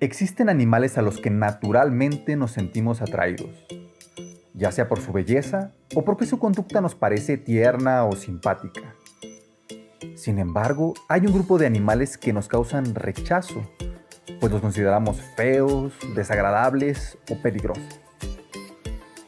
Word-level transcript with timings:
Existen 0.00 0.48
animales 0.48 0.96
a 0.96 1.02
los 1.02 1.18
que 1.18 1.28
naturalmente 1.28 2.36
nos 2.36 2.52
sentimos 2.52 3.02
atraídos, 3.02 3.66
ya 4.54 4.70
sea 4.70 4.88
por 4.88 5.00
su 5.00 5.12
belleza 5.12 5.72
o 5.92 6.04
porque 6.04 6.24
su 6.24 6.38
conducta 6.38 6.80
nos 6.80 6.94
parece 6.94 7.36
tierna 7.36 8.04
o 8.04 8.12
simpática. 8.12 8.94
Sin 10.14 10.38
embargo, 10.38 10.94
hay 11.08 11.26
un 11.26 11.32
grupo 11.32 11.58
de 11.58 11.66
animales 11.66 12.16
que 12.16 12.32
nos 12.32 12.46
causan 12.46 12.94
rechazo, 12.94 13.68
pues 14.38 14.52
los 14.52 14.60
consideramos 14.60 15.20
feos, 15.34 15.92
desagradables 16.14 17.18
o 17.28 17.42
peligrosos. 17.42 18.00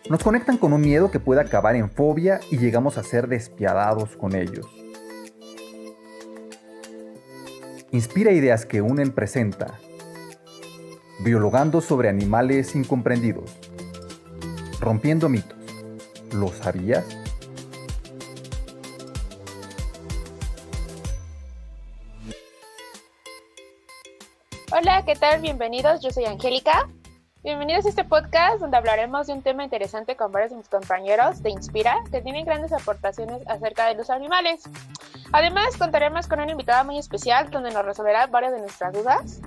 Nos 0.08 0.22
conectan 0.22 0.56
con 0.56 0.72
un 0.72 0.82
miedo 0.82 1.10
que 1.10 1.18
puede 1.18 1.40
acabar 1.40 1.74
en 1.74 1.90
fobia 1.90 2.38
y 2.48 2.58
llegamos 2.58 2.96
a 2.96 3.02
ser 3.02 3.26
despiadados 3.26 4.16
con 4.16 4.36
ellos. 4.36 4.68
Inspira 7.90 8.30
ideas 8.30 8.66
que 8.66 8.82
unen 8.82 9.10
presenta 9.10 9.80
Biologando 11.22 11.82
sobre 11.82 12.08
animales 12.08 12.74
incomprendidos. 12.74 13.54
Rompiendo 14.80 15.28
mitos. 15.28 15.58
¿Lo 16.32 16.48
sabías? 16.48 17.04
Hola, 24.72 25.04
¿qué 25.04 25.14
tal? 25.14 25.42
Bienvenidos, 25.42 26.00
yo 26.00 26.10
soy 26.10 26.24
Angélica. 26.24 26.88
Bienvenidos 27.42 27.84
a 27.84 27.90
este 27.90 28.04
podcast 28.04 28.58
donde 28.60 28.78
hablaremos 28.78 29.26
de 29.26 29.34
un 29.34 29.42
tema 29.42 29.62
interesante 29.62 30.16
con 30.16 30.32
varios 30.32 30.52
de 30.52 30.56
mis 30.56 30.70
compañeros 30.70 31.42
de 31.42 31.50
Inspira 31.50 31.98
que 32.10 32.22
tienen 32.22 32.46
grandes 32.46 32.72
aportaciones 32.72 33.46
acerca 33.46 33.88
de 33.88 33.94
los 33.94 34.08
animales. 34.08 34.62
Además, 35.32 35.76
contaremos 35.76 36.26
con 36.28 36.40
una 36.40 36.52
invitada 36.52 36.82
muy 36.82 36.96
especial 36.96 37.50
donde 37.50 37.72
nos 37.72 37.84
resolverá 37.84 38.26
varias 38.26 38.52
de 38.52 38.60
nuestras 38.60 38.94
dudas 38.94 39.42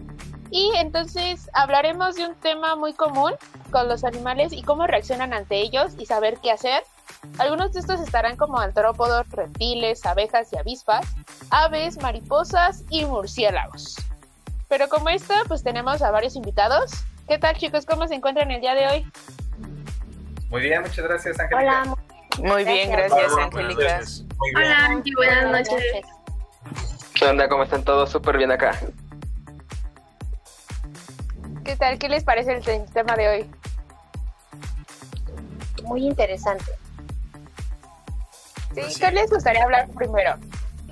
y 0.54 0.72
entonces 0.76 1.50
hablaremos 1.54 2.16
de 2.16 2.28
un 2.28 2.36
tema 2.36 2.76
muy 2.76 2.94
común 2.94 3.34
con 3.72 3.88
los 3.88 4.04
animales 4.04 4.54
y 4.54 4.62
cómo 4.62 4.86
reaccionan 4.86 5.34
ante 5.34 5.56
ellos 5.56 5.94
y 5.98 6.06
saber 6.06 6.38
qué 6.44 6.52
hacer. 6.52 6.84
Algunos 7.40 7.74
de 7.74 7.80
estos 7.80 8.00
estarán 8.00 8.38
como 8.38 8.60
antrópodos, 8.60 9.28
reptiles, 9.32 10.06
abejas 10.06 10.54
y 10.54 10.58
avispas, 10.58 11.08
aves, 11.50 12.00
mariposas 12.04 12.84
y 12.92 13.04
murciélagos. 13.06 13.96
Pero 14.70 14.90
como 14.90 15.10
esta, 15.10 15.42
pues 15.48 15.64
tenemos 15.64 16.04
a 16.04 16.12
varios 16.12 16.36
invitados. 16.36 17.04
¿Qué 17.28 17.40
tal 17.40 17.58
chicos? 17.58 17.88
¿Cómo 17.88 18.08
se 18.08 18.14
encuentran 18.14 18.52
el 18.52 18.62
día 18.62 18.76
de 18.76 18.88
hoy? 18.88 19.12
Muy 20.52 20.62
bien, 20.62 20.84
muchas 20.84 21.04
gracias 21.04 21.40
Angélica. 21.40 21.82
Hola. 21.82 21.96
Muy 22.38 22.64
bien, 22.64 22.92
gracias 22.92 23.36
Angélica. 23.36 24.02
Hola, 24.56 24.86
Angie, 24.86 25.14
buenas 25.16 25.68
noches. 25.68 26.06
¿Qué 27.16 27.26
onda? 27.26 27.50
¿Cómo 27.50 27.64
están 27.64 27.84
todos? 27.84 28.12
Súper 28.12 28.38
bien 28.38 28.52
acá. 28.52 28.80
¿Qué 31.64 31.76
tal? 31.78 31.98
¿Qué 31.98 32.10
les 32.10 32.24
parece 32.24 32.54
el 32.54 32.86
tema 32.92 33.16
de 33.16 33.30
hoy? 33.30 33.52
Muy 35.84 36.06
interesante. 36.06 36.72
Sí, 38.76 39.00
¿qué 39.00 39.12
les 39.12 39.30
gustaría 39.30 39.64
hablar 39.64 39.90
primero? 39.92 40.36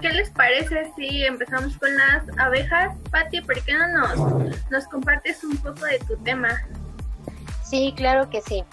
¿Qué 0.02 0.10
les 0.10 0.30
parece 0.32 0.92
si 0.96 1.26
empezamos 1.26 1.78
con 1.78 1.90
las 1.96 2.24
abejas? 2.38 2.96
Pati, 3.12 3.42
¿por 3.42 3.62
qué 3.64 3.74
no 3.74 3.88
nos, 3.88 4.70
nos 4.70 4.86
compartes 4.88 5.44
un 5.44 5.58
poco 5.58 5.86
de 5.86 6.00
tu 6.00 6.16
tema? 6.18 6.62
Sí, 7.64 7.94
claro 7.96 8.30
que 8.30 8.42
sí. 8.42 8.64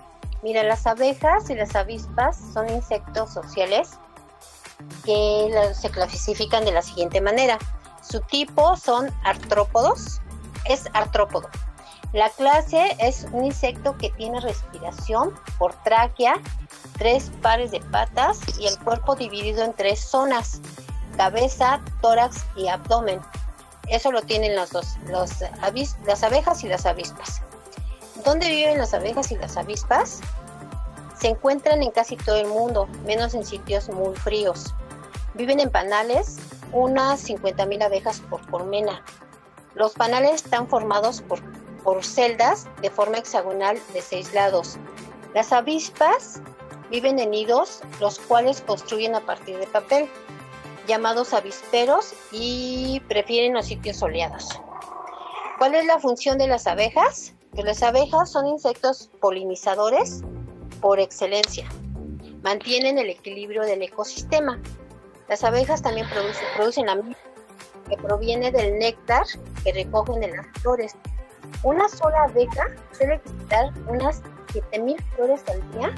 Mira, 0.43 0.63
las 0.63 0.87
abejas 0.87 1.51
y 1.51 1.55
las 1.55 1.75
avispas 1.75 2.39
son 2.53 2.69
insectos 2.71 3.33
sociales 3.33 3.91
que 5.05 5.51
se 5.75 5.91
clasifican 5.91 6.65
de 6.65 6.73
la 6.73 6.83
siguiente 6.83 7.21
manera. 7.21 7.59
Su 8.03 8.21
tipo 8.21 8.77
son 8.77 9.11
artrópodos, 9.25 10.21
es 10.65 10.85
artrópodo. 10.95 11.49
La 12.13 12.31
clase 12.31 12.97
es 12.99 13.27
un 13.33 13.45
insecto 13.45 13.97
que 13.99 14.09
tiene 14.11 14.41
respiración 14.41 15.35
por 15.59 15.75
tráquea, 15.83 16.37
tres 16.97 17.31
pares 17.43 17.71
de 17.71 17.81
patas 17.81 18.41
y 18.59 18.67
el 18.67 18.79
cuerpo 18.79 19.15
dividido 19.15 19.63
en 19.63 19.75
tres 19.75 20.01
zonas, 20.01 20.63
cabeza, 21.19 21.83
tórax 22.01 22.47
y 22.57 22.69
abdomen. 22.69 23.21
Eso 23.89 24.11
lo 24.11 24.23
tienen 24.23 24.57
las 24.57 24.71
dos, 24.71 24.97
las 25.07 26.23
abejas 26.23 26.65
y 26.65 26.69
las 26.69 26.87
avispas. 26.87 27.43
¿Dónde 28.25 28.49
viven 28.49 28.79
las 28.79 28.95
abejas 28.95 29.31
y 29.31 29.37
las 29.37 29.59
avispas? 29.59 30.21
Se 31.19 31.29
encuentran 31.29 31.83
en 31.83 31.91
casi 31.91 32.17
todo 32.17 32.37
el 32.37 32.47
mundo, 32.47 32.87
menos 33.05 33.35
en 33.35 33.45
sitios 33.45 33.91
muy 33.91 34.17
fríos. 34.17 34.75
Viven 35.35 35.61
en 35.61 35.71
panales, 35.71 36.39
unas 36.73 37.29
50.000 37.29 37.85
abejas 37.85 38.21
por 38.31 38.49
colmena. 38.51 39.05
Los 39.75 39.93
panales 39.93 40.43
están 40.43 40.69
formados 40.69 41.21
por 41.23 41.41
por 41.89 42.05
celdas 42.05 42.67
de 42.83 42.91
forma 42.91 43.17
hexagonal 43.17 43.81
de 43.95 44.03
seis 44.03 44.35
lados. 44.35 44.77
Las 45.33 45.55
avispas 45.55 46.43
viven 46.91 47.19
en 47.19 47.31
nidos, 47.31 47.81
los 47.99 48.19
cuales 48.19 48.61
construyen 48.61 49.15
a 49.15 49.21
partir 49.21 49.57
de 49.57 49.67
papel, 49.67 50.07
llamados 50.87 51.33
avisperos 51.33 52.13
y 52.31 53.01
prefieren 53.09 53.55
los 53.55 53.65
sitios 53.65 53.97
soleados. 53.97 54.61
¿Cuál 55.57 55.77
es 55.77 55.87
la 55.87 55.99
función 55.99 56.37
de 56.37 56.49
las 56.49 56.67
abejas? 56.67 57.33
Pues 57.53 57.65
las 57.65 57.83
abejas 57.83 58.33
son 58.33 58.47
insectos 58.47 59.09
polinizadores 59.19 60.21
por 60.83 61.01
excelencia. 61.01 61.67
Mantienen 62.43 62.99
el 62.99 63.09
equilibrio 63.09 63.63
del 63.63 63.81
ecosistema. 63.81 64.61
Las 65.27 65.43
abejas 65.43 65.81
también 65.81 66.07
producen, 66.55 66.85
la 66.85 66.97
miel 66.97 67.17
que 67.89 67.97
proviene 67.97 68.53
del 68.53 68.79
néctar 68.79 69.25
que 69.65 69.73
recogen 69.73 70.21
de 70.21 70.37
las 70.37 70.47
flores 70.61 70.95
una 71.63 71.89
sola 71.89 72.25
abeja 72.25 72.67
suele 72.93 73.21
visitar 73.25 73.73
unas 73.87 74.23
7.000 74.53 75.03
flores 75.15 75.43
al 75.49 75.73
día 75.73 75.95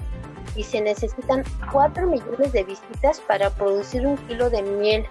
y 0.56 0.64
se 0.64 0.80
necesitan 0.80 1.44
4 1.72 2.06
millones 2.06 2.52
de 2.52 2.64
visitas 2.64 3.20
para 3.20 3.50
producir 3.50 4.06
un 4.06 4.16
kilo 4.26 4.50
de 4.50 4.62
miel. 4.62 5.06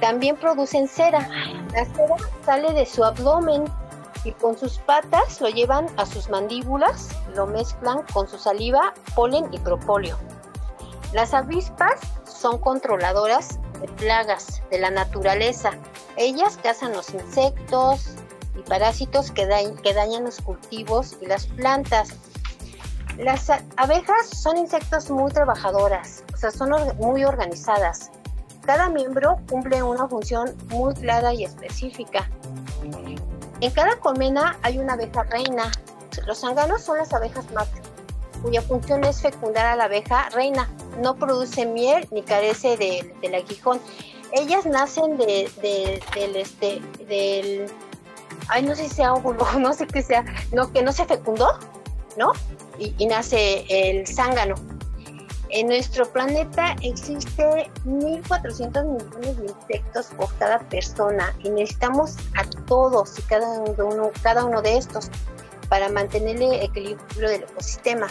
También 0.00 0.36
producen 0.36 0.88
cera. 0.88 1.28
La 1.72 1.84
cera 1.84 2.16
sale 2.44 2.72
de 2.72 2.86
su 2.86 3.04
abdomen 3.04 3.64
y 4.24 4.32
con 4.32 4.56
sus 4.56 4.78
patas 4.78 5.40
lo 5.40 5.48
llevan 5.48 5.86
a 5.96 6.06
sus 6.06 6.28
mandíbulas, 6.30 7.10
lo 7.34 7.46
mezclan 7.46 8.02
con 8.12 8.26
su 8.26 8.38
saliva, 8.38 8.94
polen 9.14 9.52
y 9.52 9.58
propóleo. 9.58 10.18
Las 11.12 11.32
avispas 11.32 12.00
son 12.24 12.58
controladoras 12.58 13.60
de 13.80 13.86
plagas 13.88 14.62
de 14.70 14.78
la 14.78 14.90
naturaleza. 14.90 15.70
Ellas 16.16 16.58
cazan 16.62 16.92
los 16.92 17.12
insectos, 17.14 18.16
y 18.54 18.62
parásitos 18.62 19.30
que, 19.30 19.48
que 19.82 19.94
dañan 19.94 20.24
los 20.24 20.40
cultivos 20.40 21.16
y 21.20 21.26
las 21.26 21.46
plantas. 21.46 22.14
Las 23.18 23.48
abejas 23.76 24.28
son 24.28 24.56
insectos 24.56 25.10
muy 25.10 25.30
trabajadoras, 25.30 26.24
o 26.32 26.36
sea, 26.36 26.50
son 26.50 26.70
muy 26.98 27.24
organizadas. 27.24 28.10
Cada 28.66 28.88
miembro 28.88 29.36
cumple 29.48 29.82
una 29.82 30.08
función 30.08 30.56
muy 30.68 30.94
clara 30.94 31.32
y 31.32 31.44
específica. 31.44 32.28
En 33.60 33.70
cada 33.70 33.96
colmena 33.96 34.58
hay 34.62 34.78
una 34.78 34.94
abeja 34.94 35.22
reina. 35.24 35.70
Los 36.26 36.40
zánganos 36.40 36.82
son 36.82 36.98
las 36.98 37.12
abejas 37.12 37.50
machos, 37.52 37.86
cuya 38.42 38.62
función 38.62 39.04
es 39.04 39.20
fecundar 39.20 39.66
a 39.66 39.76
la 39.76 39.84
abeja 39.84 40.28
reina. 40.30 40.68
No 41.00 41.14
produce 41.14 41.66
miel 41.66 42.08
ni 42.10 42.22
carece 42.22 42.76
de, 42.76 43.14
del 43.20 43.34
aguijón. 43.34 43.80
Ellas 44.32 44.66
nacen 44.66 45.16
de, 45.16 45.48
del, 46.14 46.36
este, 46.36 46.80
del 47.06 47.70
ay, 48.48 48.62
no 48.62 48.74
sé 48.74 48.88
si 48.88 48.96
sea 48.96 49.14
óvulo, 49.14 49.46
no 49.58 49.72
sé 49.72 49.86
qué 49.86 50.02
sea, 50.02 50.24
no, 50.52 50.72
que 50.72 50.82
no 50.82 50.92
se 50.92 51.04
fecundó, 51.04 51.58
¿no? 52.16 52.32
Y, 52.78 53.06
nace 53.06 53.64
el 53.68 54.06
zángano. 54.06 54.54
En 55.50 55.68
nuestro 55.68 56.04
planeta 56.06 56.74
existe 56.82 57.70
1.400 57.84 58.84
millones 58.84 59.38
de 59.38 59.46
insectos 59.46 60.06
por 60.16 60.34
cada 60.38 60.58
persona 60.58 61.32
y 61.44 61.50
necesitamos 61.50 62.16
a 62.36 62.44
todos 62.66 63.16
y 63.20 63.22
cada 63.22 63.60
uno, 63.60 64.10
cada 64.22 64.44
uno 64.44 64.60
de 64.62 64.78
estos 64.78 65.10
para 65.68 65.88
mantener 65.88 66.42
el 66.42 66.54
equilibrio 66.54 67.28
del 67.28 67.42
ecosistema. 67.44 68.08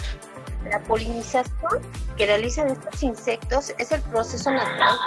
La 0.69 0.79
polinización 0.83 1.81
que 2.15 2.25
realizan 2.25 2.69
estos 2.69 3.03
insectos 3.03 3.73
es 3.77 3.91
el 3.91 4.01
proceso 4.03 4.49
natural 4.49 4.97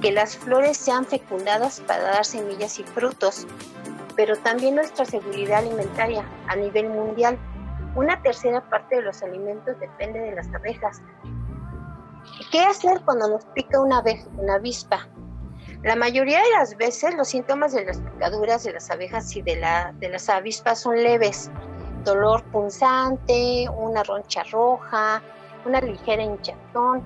que 0.00 0.10
las 0.10 0.36
flores 0.36 0.76
sean 0.76 1.06
fecundadas 1.06 1.80
para 1.80 2.02
dar 2.02 2.24
semillas 2.24 2.78
y 2.78 2.84
frutos 2.84 3.46
pero 4.16 4.36
también 4.36 4.74
nuestra 4.74 5.04
seguridad 5.04 5.58
alimentaria 5.58 6.24
a 6.48 6.56
nivel 6.56 6.88
mundial. 6.88 7.38
Una 7.94 8.20
tercera 8.22 8.60
parte 8.68 8.96
de 8.96 9.02
los 9.02 9.22
alimentos 9.22 9.78
depende 9.78 10.18
de 10.18 10.34
las 10.34 10.52
abejas. 10.54 11.02
¿Qué 12.50 12.60
hacer 12.60 13.02
cuando 13.04 13.28
nos 13.28 13.44
pica 13.46 13.80
una, 13.80 13.98
abeja, 13.98 14.26
una 14.36 14.54
avispa? 14.54 15.08
La 15.82 15.96
mayoría 15.96 16.38
de 16.38 16.50
las 16.58 16.76
veces 16.76 17.14
los 17.16 17.28
síntomas 17.28 17.72
de 17.72 17.84
las 17.84 17.98
picaduras 17.98 18.62
de 18.62 18.72
las 18.72 18.90
abejas 18.90 19.34
y 19.34 19.42
de, 19.42 19.56
la, 19.56 19.92
de 19.98 20.08
las 20.08 20.28
avispas 20.28 20.80
son 20.80 21.02
leves. 21.02 21.50
Dolor 22.04 22.44
punzante, 22.44 23.66
una 23.68 24.02
roncha 24.02 24.44
roja, 24.44 25.22
una 25.64 25.80
ligera 25.80 26.22
hinchazón. 26.22 27.02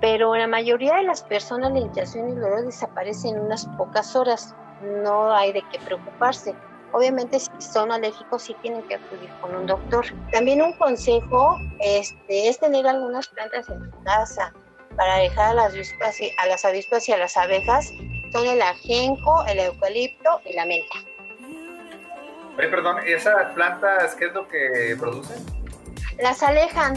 Pero 0.00 0.34
la 0.34 0.48
mayoría 0.48 0.96
de 0.96 1.04
las 1.04 1.22
personas 1.22 1.72
la 1.72 1.78
hinchazón 1.78 2.28
y 2.28 2.32
el 2.32 2.40
dolor 2.40 2.64
desaparecen 2.64 3.36
en 3.36 3.42
unas 3.42 3.66
pocas 3.78 4.16
horas 4.16 4.56
no 4.82 5.32
hay 5.34 5.52
de 5.52 5.62
qué 5.70 5.78
preocuparse. 5.78 6.54
Obviamente 6.92 7.40
si 7.40 7.50
son 7.58 7.90
alérgicos 7.90 8.42
sí 8.42 8.56
tienen 8.60 8.82
que 8.82 8.96
acudir 8.96 9.30
con 9.40 9.54
un 9.54 9.66
doctor. 9.66 10.04
También 10.30 10.60
un 10.60 10.72
consejo 10.74 11.56
este, 11.80 12.48
es 12.48 12.58
tener 12.58 12.86
algunas 12.86 13.28
plantas 13.28 13.68
en 13.70 13.90
tu 13.90 14.04
casa 14.04 14.52
para 14.96 15.16
dejar 15.16 15.52
a 15.52 15.54
las 15.54 15.72
avispas 15.72 16.20
y 16.20 16.30
a 16.38 16.46
las, 16.46 16.64
avispas 16.64 17.08
y 17.08 17.12
a 17.12 17.18
las 17.18 17.36
abejas. 17.36 17.90
Son 18.32 18.46
el 18.46 18.60
ajenjo, 18.60 19.44
el 19.46 19.58
eucalipto 19.58 20.40
y 20.44 20.54
la 20.54 20.66
menta. 20.66 20.96
Oye, 22.58 22.68
perdón, 22.68 22.98
¿esas 23.06 23.52
plantas 23.54 24.14
qué 24.14 24.26
es 24.26 24.32
lo 24.34 24.46
que 24.48 24.96
producen? 24.98 25.42
Las 26.18 26.42
alejan. 26.42 26.96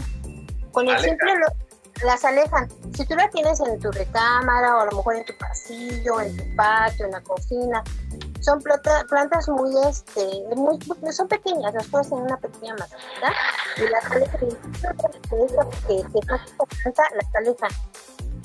Con 0.72 0.88
el 0.88 0.98
simple 0.98 1.32
las 2.04 2.24
alejan. 2.24 2.68
Si 2.94 3.04
tú 3.06 3.14
las 3.14 3.30
tienes 3.30 3.60
en 3.60 3.78
tu 3.80 3.90
recámara 3.90 4.76
o 4.76 4.80
a 4.80 4.84
lo 4.86 4.96
mejor 4.98 5.16
en 5.16 5.24
tu 5.24 5.36
pasillo, 5.38 6.20
en 6.20 6.36
tu 6.36 6.56
patio, 6.56 7.06
en 7.06 7.12
la 7.12 7.20
cocina, 7.22 7.82
son 8.40 8.62
plantas 8.62 9.48
muy, 9.48 9.74
este, 9.88 10.44
muy, 10.54 10.78
son 11.12 11.28
pequeñas, 11.28 11.74
las 11.74 11.86
puedes 11.88 12.08
en 12.08 12.18
una 12.18 12.36
pequeña 12.36 12.74
maceta 12.74 13.32
y 13.76 13.88
las 13.88 14.04
alejan. 14.10 14.38
Que, 15.88 16.20
planta 16.82 17.02
las 17.14 17.34
alejan. 17.34 17.70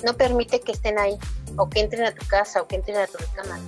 No 0.04 0.14
permite 0.14 0.60
que 0.60 0.72
estén 0.72 0.98
ahí 0.98 1.18
o 1.56 1.68
que 1.68 1.80
entren 1.80 2.04
a 2.04 2.12
tu 2.12 2.26
casa 2.26 2.62
o 2.62 2.66
que 2.66 2.76
entren 2.76 2.96
a 2.96 3.06
tu 3.06 3.18
recámara. 3.18 3.62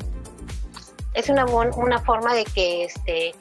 Es 1.12 1.28
una, 1.28 1.44
una 1.44 2.00
forma 2.00 2.34
de 2.34 2.44
que, 2.44 2.86
este, 2.86 3.34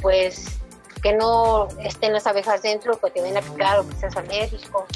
pues, 0.00 0.60
que 1.02 1.14
no 1.14 1.66
estén 1.82 2.12
las 2.12 2.26
abejas 2.26 2.62
dentro, 2.62 2.98
que 3.00 3.10
te 3.10 3.20
vayan 3.20 3.38
a 3.38 3.40
picar 3.40 3.80
o 3.80 3.88
que 3.88 3.94
seas 3.96 4.16
alérgico. 4.16 4.86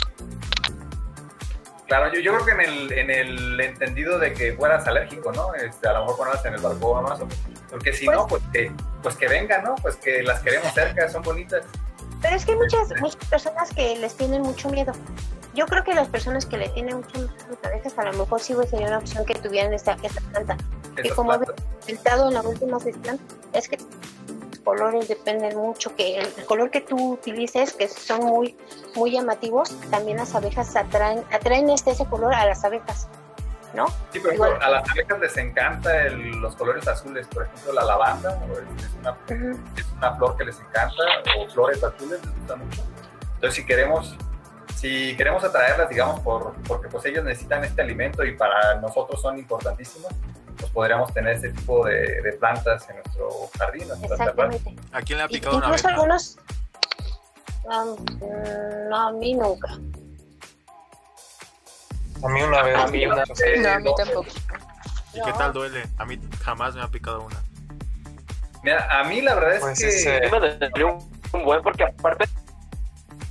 Claro, 1.93 2.11
yo, 2.11 2.21
yo 2.21 2.33
creo 2.33 2.47
que 2.47 2.53
en 2.53 2.61
el, 2.63 2.93
en 2.93 3.11
el 3.11 3.61
entendido 3.61 4.19
de 4.19 4.33
que 4.33 4.55
fueras 4.55 4.87
alérgico, 4.87 5.31
¿no? 5.31 5.55
Este, 5.55 5.89
a 5.89 5.93
lo 5.93 6.01
mejor 6.01 6.17
ponerlas 6.17 6.47
en 6.47 6.55
el 6.55 6.61
balcón 6.63 7.05
o 7.05 7.13
eso. 7.15 7.29
Porque 7.69 7.93
si 7.93 8.07
no, 8.07 8.27
pues 8.27 8.43
que, 8.51 8.73
pues 9.03 9.15
que 9.15 9.29
vengan, 9.29 9.63
¿no? 9.63 9.75
Pues 9.75 9.97
que 9.97 10.23
las 10.23 10.41
queremos 10.41 10.73
cerca, 10.73 11.07
son 11.11 11.23
bonitas. 11.23 11.67
Pero 12.23 12.35
es 12.35 12.47
que 12.47 12.53
hay 12.53 12.57
muchas, 12.57 12.99
muchas 12.99 13.29
personas 13.29 13.75
que 13.75 13.95
les 13.99 14.17
tienen 14.17 14.41
mucho 14.41 14.71
miedo. 14.71 14.95
Yo 15.53 15.67
creo 15.67 15.85
que 15.85 15.93
las 15.93 16.09
personas 16.09 16.47
que 16.47 16.57
le 16.57 16.71
tienen 16.71 16.97
mucho 16.97 17.19
miedo 17.19 17.31
a 17.63 17.67
abejas, 17.67 17.99
a 17.99 18.05
lo 18.05 18.13
mejor 18.15 18.41
sí 18.41 18.55
sería 18.71 18.87
una 18.87 18.97
opción 18.97 19.27
que 19.27 19.35
tuvieran 19.35 19.75
esta, 19.75 19.99
esta 20.03 20.23
planta. 20.23 20.57
Y 21.05 21.11
como 21.11 21.35
he 21.35 21.41
comentado 21.41 22.29
en 22.29 22.35
la 22.35 22.41
última 22.41 22.81
sesión, 22.81 23.21
es 23.53 23.69
que 23.69 23.77
colores 24.63 25.09
dependen 25.09 25.57
mucho, 25.57 25.95
que 25.95 26.19
el, 26.19 26.45
color 26.47 26.71
que 26.71 26.81
tú 26.81 27.13
utilices, 27.13 27.73
que 27.73 27.89
son 27.89 28.25
muy, 28.25 28.57
muy 28.95 29.13
llamativos, 29.13 29.71
también 29.91 30.19
las 30.19 30.35
abejas 30.35 30.75
atraen, 30.77 31.25
atraen 31.33 31.71
este, 31.71 31.91
ese 31.91 32.07
color 32.07 32.35
a 32.35 32.47
las 32.47 32.65
abejas. 32.65 33.09
¿No? 33.75 33.87
Sí, 34.13 34.21
pero 34.23 34.45
a 34.45 34.69
las 34.69 34.91
abejas 34.91 35.19
les 35.19 35.37
encanta 35.39 36.05
los 36.11 36.55
colores 36.57 36.87
azules, 36.87 37.27
por 37.29 37.45
ejemplo 37.45 37.73
la 37.73 37.85
lavanda, 37.85 38.39
es 38.77 38.91
una, 39.01 39.17
es 39.77 39.87
una 39.97 40.15
flor 40.17 40.37
que 40.37 40.45
les 40.45 40.61
encanta, 40.61 41.03
o 41.39 41.49
flores 41.49 41.83
azules 41.83 42.21
les 42.23 42.37
gusta 42.37 42.57
mucho. 42.57 42.83
Entonces 43.35 43.55
si 43.55 43.67
queremos 43.67 44.15
si 44.83 45.17
queremos 45.17 45.45
atraerlas, 45.45 45.89
digamos, 45.89 46.19
por, 46.21 46.55
porque 46.67 46.89
pues 46.89 47.05
ellos 47.05 47.25
necesitan 47.25 47.63
este 47.63 47.83
alimento 47.83 48.25
y 48.25 48.37
para 48.37 48.75
nosotros 48.81 49.23
son 49.23 49.39
importantísimos, 49.39 50.13
pues 50.63 50.73
podríamos 50.73 51.13
tener 51.13 51.35
este 51.35 51.51
tipo 51.51 51.85
de, 51.85 52.37
plantas 52.39 52.89
en 52.89 52.97
nuestro 52.97 53.29
jardín. 53.59 53.89
Exactamente. 54.03 54.77
¿A 54.93 55.03
quién 55.03 55.19
le 55.19 55.25
ha 55.25 55.29
picado 55.29 55.57
una 55.57 55.67
Incluso 55.67 55.89
algunos... 55.89 56.39
no, 58.89 58.97
a 58.97 59.13
mí 59.13 59.35
nunca. 59.35 59.73
A 62.25 62.29
mí 62.29 62.43
una 62.43 62.63
vez. 62.63 62.77
A 62.77 62.87
mí, 62.87 63.07
una 63.07 63.25
vez. 63.25 63.59
No, 63.59 63.69
a 63.71 63.79
mí 63.81 63.91
tampoco. 63.97 64.29
¿Y 65.13 65.21
qué 65.21 65.33
tal 65.33 65.53
duele? 65.53 65.83
A 65.99 66.05
mí 66.05 66.21
jamás 66.41 66.77
me 66.77 66.83
ha 66.83 66.89
picado 66.89 67.23
una. 67.23 67.43
Mira, 68.63 69.01
a 69.01 69.05
mí 69.05 69.21
la 69.21 69.35
verdad 69.35 69.55
es 69.55 69.61
pues 69.61 70.05
que... 70.05 70.31
Me 70.31 70.69
dolió 70.69 70.99
un 71.33 71.45
buen 71.45 71.61
porque 71.63 71.83
aparte 71.83 72.27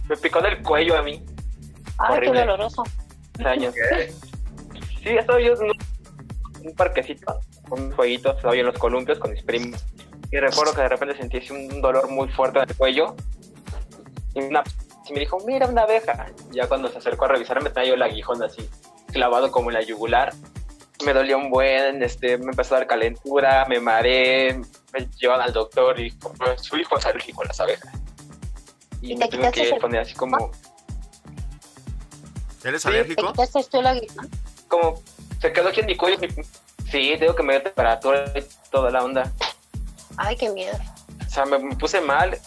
me 0.10 0.18
picó 0.18 0.42
del 0.42 0.62
cuello 0.62 0.98
a 0.98 1.02
mí. 1.02 1.26
Ay, 1.98 2.20
qué 2.20 2.28
doloroso. 2.28 2.84
Años. 3.46 3.74
Sí, 5.02 5.10
estoy 5.18 5.46
yo 5.46 5.56
un 6.64 6.76
parquecito, 6.76 7.40
un 7.70 7.92
jueguito, 7.92 8.32
estaba 8.32 8.56
en 8.56 8.66
los 8.66 8.78
columpios 8.78 9.20
con 9.20 9.32
mis 9.32 9.44
primos. 9.44 9.84
Y 10.32 10.38
recuerdo 10.38 10.74
que 10.74 10.82
de 10.82 10.90
repente 10.90 11.18
sentí 11.18 11.42
un 11.52 11.82
dolor 11.82 12.10
muy 12.10 12.30
fuerte 12.30 12.60
en 12.60 12.70
el 12.70 12.76
cuello. 12.76 13.16
Y 14.34 14.42
una 14.42 14.64
y 15.12 15.14
me 15.14 15.20
dijo, 15.20 15.40
mira 15.46 15.68
una 15.68 15.82
abeja. 15.82 16.28
Ya 16.52 16.68
cuando 16.68 16.90
se 16.90 16.98
acercó 17.00 17.26
a 17.26 17.30
revisar 17.30 17.62
me 17.62 17.70
traía 17.70 17.94
el 17.94 18.02
aguijón 18.02 18.42
así, 18.44 18.70
clavado 19.12 19.52
como 19.52 19.70
en 19.70 19.76
la 19.76 19.82
yugular. 19.82 20.34
Me 21.06 21.14
dolió 21.14 21.38
un 21.38 21.50
buen, 21.50 22.02
este, 22.02 22.38
me 22.38 22.52
empezó 22.52 22.76
a 22.76 22.80
dar 22.80 22.88
calentura, 22.88 23.66
me 23.68 23.80
mareé, 23.80 24.54
me 24.54 25.10
llevan 25.20 25.42
al 25.42 25.52
doctor 25.52 26.00
y 26.00 26.04
dijo, 26.04 26.32
pues, 26.38 26.62
su 26.62 26.78
hijo 26.78 26.98
es 26.98 27.06
alérgico 27.06 27.42
a 27.42 27.46
las 27.48 27.60
abejas. 27.60 27.94
Y, 29.02 29.18
me 29.18 29.28
tuve 29.28 29.52
que 29.52 29.76
poner 29.82 30.02
así 30.02 30.14
como... 30.14 30.52
¿Eres 32.64 32.86
alérgico? 32.86 33.24
¿Te 33.24 33.32
quitaste 33.32 33.64
tú 33.70 33.80
el 33.80 33.88
aguijón? 33.88 34.30
Como 34.68 35.02
se 35.42 35.52
quedó 35.52 35.70
aquí 35.70 35.80
en 35.80 35.88
mi 35.88 35.98
cuello. 35.98 36.20
Sí, 36.92 37.16
tengo 37.18 37.36
que 37.36 37.44
me 37.44 37.54
dio 37.54 37.64
temperatura 37.64 38.32
y 38.36 38.46
toda 38.70 38.92
la 38.92 39.04
onda. 39.04 39.32
Ay, 40.18 40.36
qué 40.36 40.50
miedo. 40.50 40.78
O 41.26 41.30
sea, 41.30 41.46
me, 41.46 41.76
puse 41.76 42.00
mal. 42.00 42.38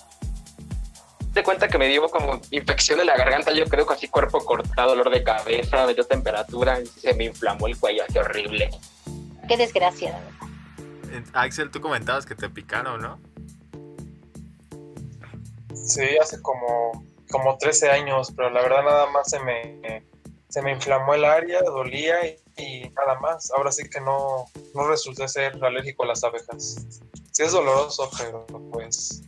Te 1.32 1.42
cuenta 1.42 1.66
que 1.66 1.78
me 1.78 1.88
dio 1.88 2.08
como 2.08 2.40
infección 2.52 3.00
de 3.00 3.04
la 3.04 3.16
garganta, 3.16 3.52
yo 3.52 3.64
creo 3.64 3.84
que 3.84 3.94
así 3.94 4.06
cuerpo 4.06 4.44
cortado, 4.44 4.90
dolor 4.90 5.10
de 5.10 5.24
cabeza, 5.24 5.84
me 5.84 5.94
dio 5.94 6.04
temperatura, 6.04 6.80
y 6.80 6.86
se 6.86 7.12
me 7.14 7.24
inflamó 7.24 7.66
el 7.66 7.76
cuello, 7.76 8.04
qué 8.12 8.20
horrible. 8.20 8.70
Qué 9.48 9.56
desgracia, 9.56 10.16
Axel, 11.32 11.70
tú 11.70 11.80
comentabas 11.80 12.24
que 12.24 12.36
te 12.36 12.48
picaron, 12.48 13.00
¿no? 13.02 13.20
Sí, 15.74 16.16
hace 16.20 16.40
como, 16.40 17.04
como 17.30 17.58
13 17.58 17.90
años, 17.90 18.32
pero 18.36 18.50
la 18.50 18.62
verdad 18.62 18.84
nada 18.84 19.06
más 19.10 19.28
se 19.28 19.40
me, 19.40 20.04
se 20.48 20.62
me 20.62 20.70
inflamó 20.70 21.14
el 21.14 21.24
área, 21.24 21.62
dolía 21.62 22.26
y 22.26 22.36
nada 22.94 23.18
más. 23.20 23.50
Ahora 23.56 23.70
sí 23.72 23.88
que 23.88 24.00
no, 24.00 24.46
no 24.74 24.88
resulté 24.88 25.28
ser 25.28 25.62
alérgico 25.62 26.04
a 26.04 26.08
las 26.08 26.24
abejas. 26.24 26.86
Sí 27.32 27.42
es 27.42 27.52
doloroso, 27.52 28.08
pero 28.18 28.46
pues 28.70 29.22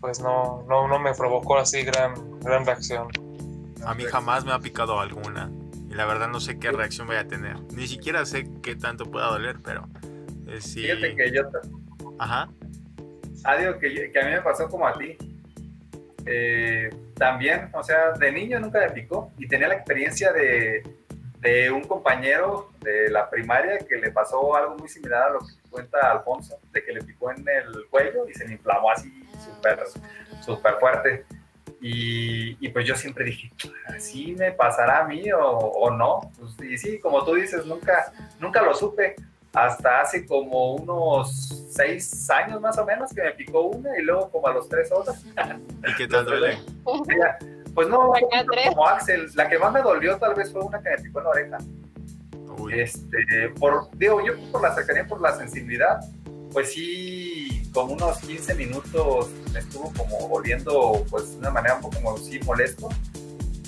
pues 0.00 0.20
no, 0.20 0.64
no, 0.68 0.86
no 0.86 0.98
me 0.98 1.12
provocó 1.12 1.58
así 1.58 1.82
gran, 1.82 2.38
gran 2.40 2.64
reacción. 2.64 3.08
A 3.84 3.94
mí 3.94 4.04
jamás 4.04 4.44
me 4.44 4.52
ha 4.52 4.58
picado 4.58 5.00
alguna. 5.00 5.50
Y 5.90 5.94
la 5.94 6.06
verdad 6.06 6.28
no 6.28 6.40
sé 6.40 6.58
qué 6.58 6.70
reacción 6.70 7.06
voy 7.06 7.16
a 7.16 7.26
tener. 7.26 7.60
Ni 7.72 7.86
siquiera 7.86 8.24
sé 8.24 8.48
qué 8.62 8.76
tanto 8.76 9.10
pueda 9.10 9.26
doler, 9.26 9.56
pero 9.64 9.88
eh, 10.46 10.60
sí. 10.60 10.82
Fíjate 10.82 11.16
que 11.16 11.32
yo... 11.32 11.42
Ajá. 12.18 12.48
Ah, 13.44 13.56
que, 13.80 14.12
que 14.12 14.20
a 14.20 14.24
mí 14.24 14.30
me 14.32 14.42
pasó 14.42 14.68
como 14.68 14.86
a 14.86 14.92
ti. 14.92 15.16
Eh, 16.26 16.90
también, 17.14 17.70
o 17.72 17.82
sea, 17.82 18.12
de 18.12 18.30
niño 18.30 18.60
nunca 18.60 18.80
me 18.80 18.90
picó 18.90 19.32
y 19.38 19.48
tenía 19.48 19.68
la 19.68 19.74
experiencia 19.74 20.32
de, 20.32 20.82
de 21.40 21.70
un 21.70 21.82
compañero 21.84 22.67
de 22.80 23.10
la 23.10 23.28
primaria 23.28 23.78
que 23.78 23.96
le 23.96 24.10
pasó 24.10 24.54
algo 24.54 24.76
muy 24.76 24.88
similar 24.88 25.24
a 25.24 25.30
lo 25.30 25.40
que 25.40 25.70
cuenta 25.70 25.98
Alfonso, 26.10 26.58
de 26.72 26.84
que 26.84 26.92
le 26.92 27.02
picó 27.02 27.30
en 27.30 27.44
el 27.48 27.86
cuello 27.90 28.28
y 28.28 28.34
se 28.34 28.46
le 28.46 28.54
inflamó 28.54 28.90
así 28.90 29.26
súper 29.44 29.80
super 30.44 30.74
fuerte. 30.78 31.24
Y, 31.80 32.56
y, 32.64 32.70
pues 32.70 32.86
yo 32.86 32.96
siempre 32.96 33.24
dije, 33.24 33.52
¿así 33.86 34.34
me 34.36 34.50
pasará 34.50 34.98
a 34.98 35.04
mí 35.04 35.30
o, 35.30 35.40
o 35.40 35.90
no? 35.92 36.32
Pues, 36.36 36.70
y 36.70 36.76
sí, 36.76 36.98
como 36.98 37.24
tú 37.24 37.34
dices, 37.34 37.64
nunca, 37.66 38.12
nunca 38.40 38.62
lo 38.62 38.74
supe. 38.74 39.14
Hasta 39.52 40.02
hace 40.02 40.26
como 40.26 40.74
unos 40.74 41.66
seis 41.70 42.28
años 42.30 42.60
más 42.60 42.76
o 42.78 42.84
menos 42.84 43.12
que 43.14 43.22
me 43.22 43.32
picó 43.32 43.62
una 43.62 43.96
y 43.98 44.02
luego 44.02 44.30
como 44.30 44.48
a 44.48 44.52
los 44.52 44.68
tres 44.68 44.90
otras. 44.92 45.24
¿Y 45.24 45.94
qué 45.96 46.08
tal 46.08 46.24
duele? 46.24 46.58
Pues 47.74 47.86
no, 47.88 48.12
como 48.70 48.88
Axel, 48.88 49.28
la 49.36 49.48
que 49.48 49.56
más 49.56 49.72
me 49.72 49.80
dolió 49.80 50.18
tal 50.18 50.34
vez 50.34 50.50
fue 50.50 50.62
una 50.62 50.82
que 50.82 50.90
me 50.90 50.96
picó 50.98 51.20
en 51.20 51.24
la 51.24 51.30
oreja. 51.30 51.58
Este, 52.72 53.48
por, 53.58 53.88
digo, 53.96 54.20
yo 54.24 54.34
por 54.50 54.62
la 54.62 54.74
cercanía, 54.74 55.06
por 55.06 55.20
la 55.20 55.36
sensibilidad, 55.36 56.00
pues 56.52 56.72
sí, 56.72 57.68
como 57.72 57.92
unos 57.92 58.18
15 58.18 58.54
minutos 58.54 59.28
me 59.52 59.60
estuvo 59.60 59.92
como 59.96 60.28
volviendo, 60.28 61.04
pues 61.10 61.32
de 61.32 61.38
una 61.38 61.50
manera 61.50 61.74
un 61.76 61.82
poco 61.82 61.96
como 61.96 62.18
sí 62.18 62.40
molesto. 62.40 62.88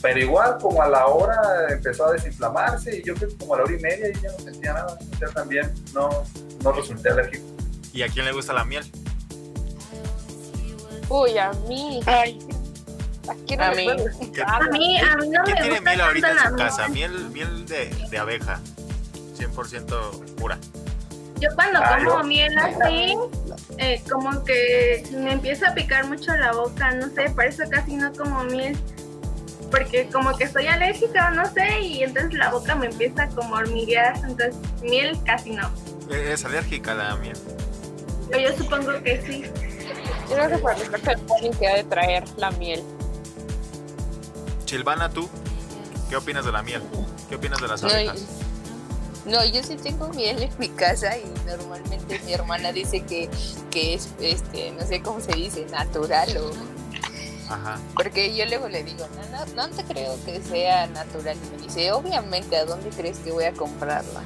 Pero 0.02 0.18
igual, 0.18 0.56
como 0.58 0.82
a 0.82 0.88
la 0.88 1.06
hora 1.06 1.36
empezó 1.70 2.06
a 2.06 2.12
desinflamarse 2.12 2.98
y 2.98 3.02
yo 3.02 3.14
creo 3.14 3.28
que 3.28 3.36
como 3.36 3.54
a 3.54 3.58
la 3.58 3.64
hora 3.64 3.74
y 3.74 3.80
media 3.80 4.08
y 4.08 4.14
ya 4.14 4.32
no 4.32 4.38
sentía 4.38 4.72
nada. 4.72 4.96
O 4.96 5.32
también 5.32 5.70
no, 5.92 6.08
no 6.62 6.72
resulté 6.72 7.10
alérgico. 7.10 7.44
¿Y 7.92 8.02
a 8.02 8.08
quién 8.08 8.24
le 8.24 8.32
gusta 8.32 8.54
la 8.54 8.64
miel? 8.64 8.90
Uy, 11.10 11.36
a 11.36 11.50
mí. 11.68 12.00
Ay, 12.06 12.38
a, 13.28 13.34
mí. 13.34 13.58
a 13.58 13.70
mí, 14.70 14.98
a 14.98 15.16
mí 15.16 15.28
no 15.28 15.44
¿Qué 15.44 15.52
me 15.52 15.60
tiene 15.60 15.68
gusta 15.70 15.90
miel 15.90 16.00
ahorita 16.00 16.30
en 16.30 16.38
su 16.50 16.56
casa? 16.56 16.88
miel. 16.88 17.12
Miel, 17.12 17.30
miel 17.30 17.66
de, 17.66 18.08
de 18.10 18.18
abeja. 18.18 18.60
100% 19.40 20.34
pura. 20.36 20.58
Yo 21.40 21.48
cuando 21.54 21.78
Ah, 21.82 21.98
como 22.04 22.18
yo- 22.20 22.24
miel 22.24 22.58
así, 22.58 23.16
eh, 23.78 24.02
como 24.10 24.44
que 24.44 25.02
me 25.12 25.32
empieza 25.32 25.70
a 25.70 25.74
picar 25.74 26.06
mucho 26.06 26.36
la 26.36 26.52
boca, 26.52 26.90
no 26.92 27.08
sé, 27.14 27.30
por 27.30 27.44
eso 27.46 27.62
casi 27.70 27.96
no 27.96 28.12
como 28.12 28.44
miel. 28.44 28.76
Porque 29.70 30.08
como 30.12 30.36
que 30.36 30.48
soy 30.48 30.66
alérgica, 30.66 31.30
no 31.30 31.46
sé, 31.50 31.80
y 31.80 32.02
entonces 32.02 32.34
la 32.34 32.50
boca 32.50 32.74
me 32.74 32.86
empieza 32.86 33.28
como 33.28 33.56
a 33.56 33.60
hormiguear, 33.60 34.16
entonces 34.16 34.56
miel 34.82 35.16
casi 35.24 35.50
no. 35.52 35.70
Es 36.12 36.44
alérgica 36.44 36.92
la 36.94 37.14
miel. 37.16 37.36
Pero 38.30 38.50
yo 38.50 38.56
supongo 38.58 39.00
que 39.02 39.22
sí. 39.24 39.44
Yo 40.28 40.34
creo 40.36 40.48
que 40.50 40.58
por 40.58 40.74
el 41.44 41.56
que 41.58 41.68
ha 41.68 41.76
de 41.76 41.84
traer 41.84 42.24
la 42.36 42.50
miel. 42.52 42.82
Silvana, 44.66 45.08
¿tú? 45.08 45.28
¿Qué 46.08 46.16
opinas 46.16 46.44
de 46.44 46.52
la 46.52 46.62
miel? 46.62 46.82
¿Qué 47.28 47.36
opinas 47.36 47.60
de 47.60 47.68
las 47.68 47.82
No, 47.82 47.88
abejas? 47.88 48.24
No, 49.26 49.44
yo 49.44 49.62
sí 49.62 49.76
tengo 49.76 50.08
miel 50.08 50.42
en 50.42 50.50
mi 50.58 50.68
casa 50.68 51.16
y 51.18 51.24
normalmente 51.46 52.20
mi 52.24 52.32
hermana 52.32 52.72
dice 52.72 53.02
que, 53.02 53.28
que 53.70 53.94
es, 53.94 54.08
este, 54.20 54.70
no 54.72 54.86
sé 54.86 55.02
cómo 55.02 55.20
se 55.20 55.32
dice, 55.32 55.66
natural 55.66 56.36
o... 56.38 56.50
Ajá. 57.52 57.80
Porque 57.94 58.34
yo 58.34 58.46
luego 58.46 58.68
le 58.68 58.84
digo, 58.84 59.06
no, 59.16 59.44
no, 59.44 59.68
no 59.68 59.68
te 59.74 59.82
creo 59.84 60.16
que 60.24 60.40
sea 60.40 60.86
natural. 60.86 61.36
Y 61.36 61.56
me 61.56 61.62
dice, 61.66 61.92
obviamente, 61.92 62.56
¿a 62.56 62.64
dónde 62.64 62.90
crees 62.90 63.18
que 63.18 63.32
voy 63.32 63.44
a 63.44 63.52
comprarla? 63.52 64.22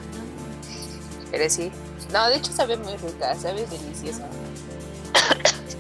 Pero 1.31 1.51
sí. 1.51 1.73
No, 2.13 2.29
de 2.29 2.37
hecho 2.37 2.53
sabe 2.53 2.77
muy 2.77 2.97
rica, 2.97 3.35
sabe 3.37 3.67
deliciosa. 3.67 4.29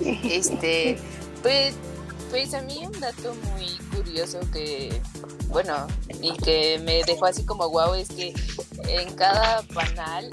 Este, 0.25 0.99
pues, 1.43 1.75
pues 2.35 2.53
a 2.53 2.63
mí 2.63 2.85
un 2.85 3.01
dato 3.01 3.33
muy 3.53 3.79
curioso 3.95 4.41
que, 4.53 5.01
bueno, 5.51 5.87
y 6.21 6.37
que 6.39 6.81
me 6.81 7.05
dejó 7.05 7.27
así 7.27 7.45
como 7.45 7.69
guau 7.69 7.95
es 7.95 8.09
que 8.09 8.35
en 8.89 9.15
cada 9.15 9.63
panal 9.73 10.29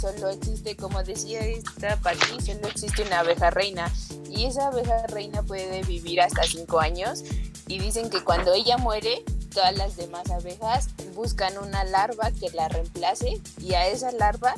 solo 0.00 0.30
existe, 0.30 0.74
como 0.74 1.00
decía 1.04 1.38
esta 1.38 2.00
Pati, 2.00 2.40
solo 2.44 2.66
existe 2.66 3.04
una 3.04 3.20
abeja 3.20 3.50
reina. 3.50 3.92
Y 4.28 4.46
esa 4.46 4.66
abeja 4.66 5.06
reina 5.06 5.40
puede 5.44 5.84
vivir 5.84 6.20
hasta 6.20 6.42
cinco 6.42 6.80
años. 6.80 7.22
Y 7.68 7.78
dicen 7.78 8.10
que 8.10 8.24
cuando 8.24 8.52
ella 8.52 8.76
muere 8.76 9.22
todas 9.54 9.76
las 9.76 9.96
demás 9.96 10.28
abejas 10.32 10.88
buscan 11.14 11.56
una 11.58 11.84
larva 11.84 12.32
que 12.32 12.50
la 12.50 12.66
reemplace. 12.68 13.40
Y 13.62 13.74
a 13.74 13.86
esa 13.86 14.10
larva 14.10 14.52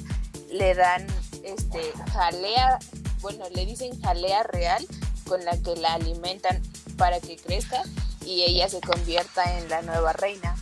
le 0.51 0.75
dan 0.75 1.07
este 1.45 1.93
jalea, 2.15 2.79
bueno, 3.21 3.45
le 3.55 3.67
dicen 3.67 4.01
jalea 4.01 4.43
real 4.45 4.87
con 5.29 5.45
la 5.45 5.55
que 5.59 5.77
la 5.77 5.93
alimentan 5.93 6.63
para 6.99 7.21
que 7.21 7.37
crezca 7.37 7.83
y 8.27 8.43
ella 8.43 8.69
se 8.69 8.81
convierta 8.81 9.59
en 9.59 9.71
la 9.71 9.81
nueva 9.81 10.13
reina. 10.13 10.55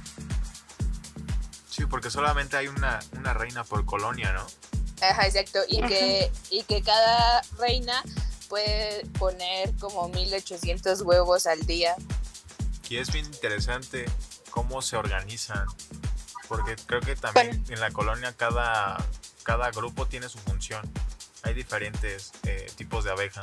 Sí, 1.69 1.85
porque 1.87 2.11
solamente 2.11 2.57
hay 2.57 2.69
una, 2.69 3.01
una 3.19 3.35
reina 3.35 3.65
por 3.65 3.85
colonia, 3.85 4.33
¿no? 4.33 4.47
Ajá, 5.03 5.27
exacto. 5.27 5.59
Y 5.69 5.83
que, 5.83 6.31
y 6.51 6.63
que 6.63 6.83
cada 6.83 7.43
reina 7.59 8.03
puede 8.49 9.05
poner 9.19 9.75
como 9.79 10.09
1800 10.09 11.03
huevos 11.03 11.47
al 11.47 11.67
día. 11.67 11.97
Y 12.89 12.99
es 12.99 13.13
bien 13.13 13.27
interesante 13.27 14.07
cómo 14.51 14.81
se 14.81 14.97
organizan. 14.97 15.67
Porque 16.49 16.77
creo 16.87 17.01
que 17.01 17.17
también 17.17 17.65
en 17.69 17.81
la 17.81 17.91
colonia 17.91 18.33
cada, 18.33 18.97
cada 19.43 19.71
grupo 19.71 20.07
tiene 20.07 20.29
su 20.29 20.39
función. 20.39 20.89
Hay 21.43 21.55
diferentes 21.55 22.33
eh, 22.45 22.71
tipos 22.77 23.05
de 23.05 23.11
abeja. 23.11 23.41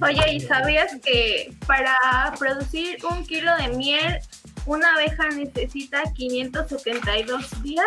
Oye, 0.00 0.34
¿y 0.34 0.40
sabías 0.40 0.92
que 1.04 1.54
para 1.66 1.94
producir 2.38 2.98
un 3.10 3.24
kilo 3.26 3.54
de 3.56 3.68
miel, 3.68 4.18
una 4.66 4.94
abeja 4.94 5.28
necesita 5.28 6.02
572 6.14 7.62
días? 7.62 7.86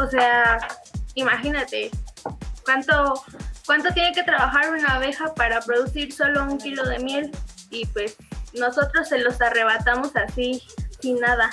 O 0.00 0.06
sea, 0.06 0.58
imagínate, 1.14 1.90
¿cuánto, 2.64 3.22
cuánto 3.66 3.92
tiene 3.92 4.12
que 4.12 4.22
trabajar 4.22 4.70
una 4.72 4.94
abeja 4.94 5.34
para 5.34 5.60
producir 5.60 6.12
solo 6.12 6.44
un 6.44 6.58
kilo 6.58 6.86
de 6.88 6.98
miel? 7.00 7.30
Y 7.70 7.84
pues 7.86 8.16
nosotros 8.54 9.08
se 9.08 9.18
los 9.18 9.40
arrebatamos 9.40 10.14
así, 10.16 10.62
sin 11.00 11.20
nada. 11.20 11.50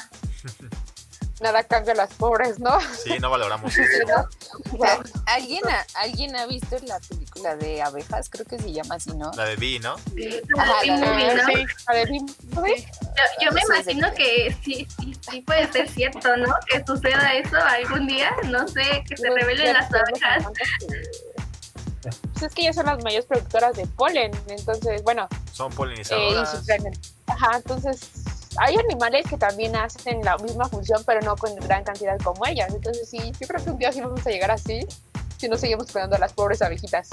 Nada 1.42 1.64
cambia 1.64 1.92
a 1.92 1.96
las 1.98 2.14
pobres, 2.14 2.60
¿no? 2.60 2.78
Sí, 3.04 3.20
no 3.20 3.30
valoramos 3.30 3.78
eso. 3.78 4.30
¿Alguien 5.26 5.62
ha, 5.70 5.86
¿Alguien 6.00 6.34
ha 6.36 6.46
visto 6.46 6.78
la 6.86 6.98
película 7.02 7.56
de 7.58 7.82
abejas? 7.82 8.30
Creo 8.30 8.46
que 8.46 8.58
se 8.58 8.72
llama 8.72 8.96
así, 8.96 9.12
¿no? 9.16 9.32
La 9.36 9.44
de 9.46 9.56
Vi, 9.58 9.80
¿no? 9.80 9.96
Ajá, 10.58 10.74
Sí, 10.82 10.88
la 10.88 10.96
muy 10.98 11.16
bien, 11.18 11.38
¿no? 11.38 11.44
Sí, 11.48 11.66
a 11.88 11.94
ver, 11.94 12.08
dime, 12.08 12.28
¿sí? 12.30 12.86
Yo, 13.02 13.46
yo 13.46 13.52
me 13.52 13.60
Sí, 13.62 13.68
imagino 13.68 14.14
que 14.16 14.58
sí, 14.64 14.88
sí, 14.98 15.18
sí 15.30 15.42
puede 15.42 15.70
ser 15.74 15.90
cierto, 15.90 16.38
¿no? 16.38 16.54
Que 16.70 16.84
suceda 16.86 17.34
eso 17.34 17.58
algún 17.58 18.08
día, 18.08 18.32
no 18.46 18.66
sé, 18.68 19.04
que 19.08 19.18
se 19.18 19.30
revelen 19.30 19.74
las 19.74 19.92
abejas. 19.94 20.46
Pues 22.34 22.44
es 22.44 22.54
que 22.54 22.62
ellas 22.62 22.76
son 22.76 22.86
las 22.86 23.04
mayores 23.04 23.26
productoras 23.26 23.76
de 23.76 23.88
polen, 23.88 24.32
entonces, 24.48 25.02
bueno, 25.04 25.28
Son 25.52 25.72
eh, 25.72 25.74
y 25.74 25.78
polinizadoras. 25.78 26.66
planen- 26.66 27.00
Ajá, 27.28 27.58
entonces 27.58 28.00
hay 28.58 28.76
animales 28.78 29.26
que 29.30 29.38
también 29.38 29.76
hacen 29.76 30.22
la 30.24 30.38
misma 30.38 30.68
función, 30.70 31.04
pero 31.06 31.22
no 31.22 31.36
con 31.36 31.56
gran 31.56 31.84
cantidad 31.84 32.18
como 32.24 32.46
ellas. 32.46 32.74
Entonces 32.74 33.10
sí, 33.10 33.32
yo 33.40 33.48
creo 33.48 33.64
que 33.64 33.70
un 33.72 33.78
día 33.78 33.92
sí 33.92 34.02
vamos 34.02 34.26
a 34.26 34.30
llegar 34.30 34.52
así, 34.52 34.86
si 35.38 35.48
no 35.50 35.58
seguimos 35.58 35.92
cuidando 35.92 36.16
a 36.16 36.20
las 36.20 36.34
pobres 36.34 36.62
abejitas. 36.62 37.10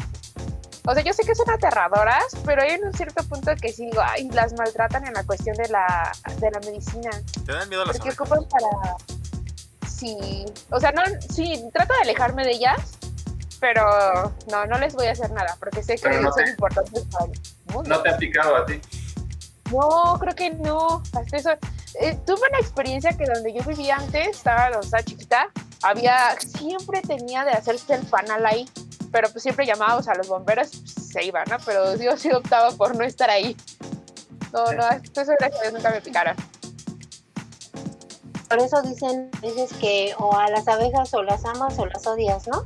O 0.84 0.94
sea, 0.94 1.02
yo 1.04 1.12
sé 1.12 1.24
que 1.24 1.34
son 1.34 1.48
aterradoras, 1.48 2.24
pero 2.44 2.62
hay 2.62 2.70
en 2.72 2.84
un 2.84 2.92
cierto 2.92 3.22
punto 3.24 3.52
que 3.60 3.72
sí 3.72 3.86
digo, 3.86 4.02
ay, 4.04 4.28
las 4.30 4.52
maltratan 4.54 5.06
en 5.06 5.14
la 5.14 5.22
cuestión 5.24 5.56
de 5.56 5.68
la, 5.68 6.10
de 6.38 6.50
la 6.50 6.58
medicina. 6.60 7.10
¿Te 7.46 7.52
dan 7.52 7.68
miedo 7.68 7.84
las 7.84 7.96
Porque 7.98 8.10
abejas? 8.10 8.30
ocupan 8.30 8.48
para... 8.48 8.96
Sí, 9.88 10.44
o 10.70 10.80
sea, 10.80 10.90
no, 10.90 11.02
sí, 11.32 11.64
trato 11.72 11.94
de 11.94 12.00
alejarme 12.02 12.44
de 12.44 12.50
ellas, 12.52 12.80
pero 13.60 14.32
no, 14.50 14.66
no 14.66 14.78
les 14.78 14.94
voy 14.94 15.06
a 15.06 15.12
hacer 15.12 15.30
nada, 15.30 15.56
porque 15.60 15.82
sé 15.84 15.94
que 15.96 16.08
no 16.20 16.32
son 16.32 16.44
te- 16.44 16.50
importantes 16.50 17.04
para 17.12 17.26
el 17.26 17.40
mundo. 17.72 17.88
No 17.88 18.02
te 18.02 18.10
han 18.10 18.16
picado 18.18 18.56
a 18.56 18.66
ti. 18.66 18.80
No, 19.72 20.18
creo 20.20 20.34
que 20.34 20.50
no. 20.50 21.02
Hasta 21.14 21.36
eso. 21.36 21.50
eh, 22.00 22.18
tuve 22.26 22.40
una 22.50 22.58
experiencia 22.60 23.12
que 23.16 23.24
donde 23.24 23.52
yo 23.52 23.62
vivía 23.64 23.96
antes, 23.96 24.28
estaba, 24.28 24.68
cuando 24.68 24.80
estaba 24.80 25.02
chiquita, 25.02 25.48
había, 25.82 26.36
siempre 26.40 27.00
tenía 27.02 27.44
de 27.44 27.52
hacerse 27.52 27.94
el 27.94 28.02
panal 28.06 28.44
ahí, 28.46 28.68
pero 29.10 29.28
pues 29.30 29.42
siempre 29.42 29.66
llamábamos 29.66 30.08
a 30.08 30.14
los 30.14 30.28
bomberos, 30.28 30.68
pues, 30.70 31.08
se 31.12 31.24
iban, 31.24 31.44
¿no? 31.50 31.56
Pero 31.64 31.96
yo 31.96 32.16
sí 32.16 32.30
optaba 32.32 32.70
por 32.72 32.96
no 32.96 33.04
estar 33.04 33.28
ahí. 33.30 33.56
No, 34.52 34.70
no, 34.72 34.84
hasta 34.84 35.22
eso 35.22 35.32
gracias 35.38 35.72
nunca 35.72 35.90
me 35.90 36.00
picaron. 36.00 36.36
Por 38.48 38.58
eso 38.58 38.82
dicen 38.82 39.30
a 39.38 39.40
veces 39.40 39.72
que 39.80 40.14
o 40.18 40.36
a 40.36 40.48
las 40.50 40.68
abejas 40.68 41.12
o 41.14 41.22
las 41.22 41.44
amas 41.46 41.78
o 41.78 41.86
las 41.86 42.06
odias, 42.06 42.46
¿no? 42.48 42.64